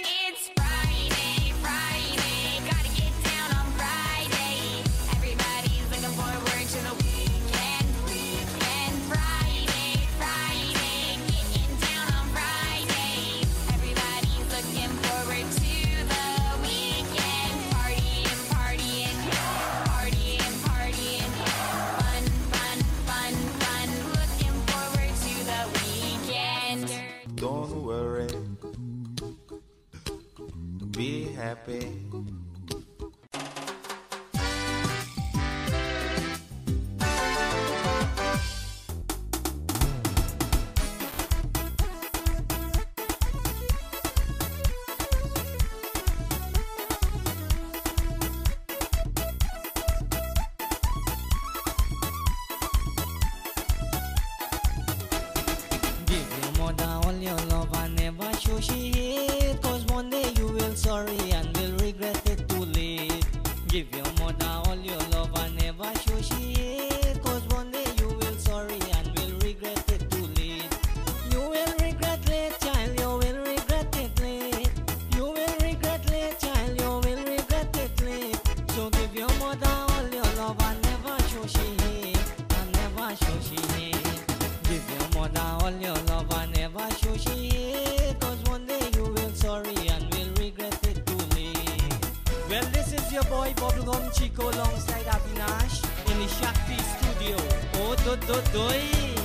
Come, 93.88 94.12
Chico 94.12 94.50
alongside 94.50 95.06
Avinash 95.06 95.82
in 96.12 96.20
the 96.20 96.28
Shakti 96.28 96.78
studio. 96.78 97.38
Oh, 97.76 97.96
do, 98.04 98.18
do, 98.18 98.42
do, 98.52 98.68
eh. 98.74 99.17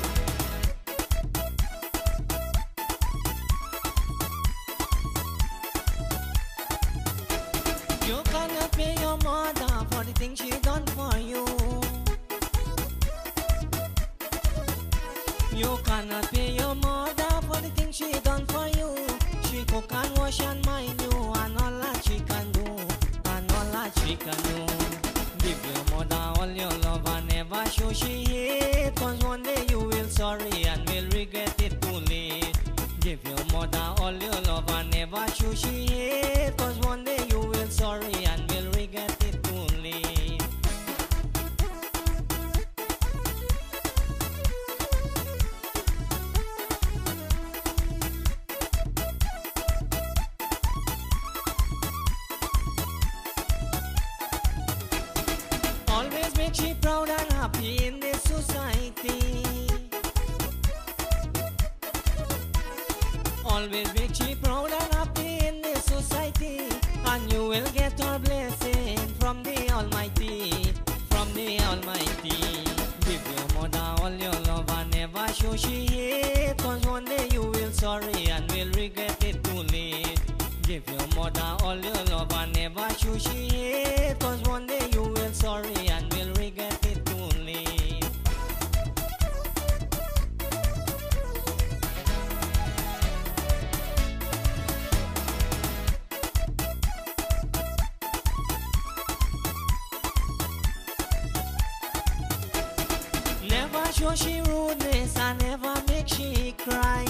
show 104.03 104.15
she 104.17 104.41
rudeness 104.41 105.17
I 105.17 105.37
never 105.39 105.75
make 105.89 106.09
she 106.09 106.55
cry. 106.59 107.05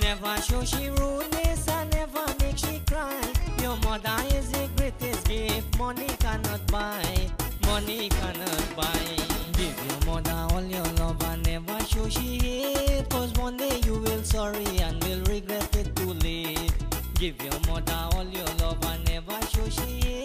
Never 0.00 0.36
show 0.42 0.62
she 0.62 0.90
rudeness 0.90 1.68
I 1.68 1.84
never 1.92 2.26
make 2.40 2.58
she 2.58 2.80
cry. 2.86 3.18
Your 3.62 3.76
mother 3.78 4.16
is 4.36 4.50
the 4.50 4.68
greatest 4.76 5.26
gift 5.26 5.78
money 5.78 6.06
cannot 6.18 6.66
buy 6.70 7.02
Money 7.66 8.08
cannot 8.10 8.76
buy. 8.76 9.16
Give 9.52 9.76
your 9.88 10.14
mother 10.14 10.54
all 10.54 10.62
your 10.62 10.84
love 11.00 11.22
and 11.24 11.42
never 11.46 11.78
show 11.84 12.08
she 12.08 12.38
hate 12.38 13.08
Cause 13.08 13.32
one 13.34 13.56
day 13.56 13.80
you 13.86 13.94
will 14.00 14.22
sorry 14.24 14.66
and 14.80 15.02
will 15.04 15.22
regret 15.24 15.74
it 15.76 15.94
too 15.96 16.12
late 16.14 16.74
Give 17.14 17.40
your 17.42 17.58
mother 17.68 18.08
all 18.12 18.24
your 18.24 18.50
love 18.60 18.84
and 18.84 19.04
never 19.06 19.40
show 19.46 19.68
she 19.68 20.00
hate. 20.00 20.21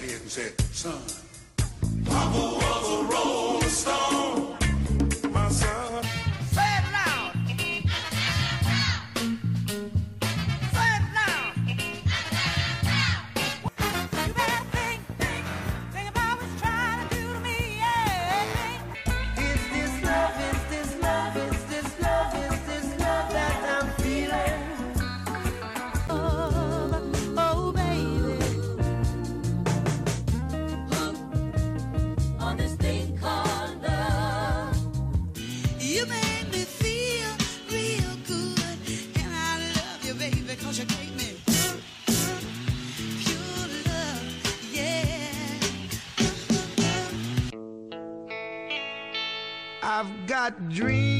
out 0.00 0.08
here 0.08 0.18
and 0.18 0.30
said, 0.30 0.58
son, 0.72 1.09
got 50.50 50.68
dreams, 50.68 51.19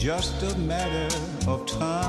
just 0.00 0.42
a 0.42 0.58
matter 0.60 1.14
of 1.46 1.66
time. 1.66 1.99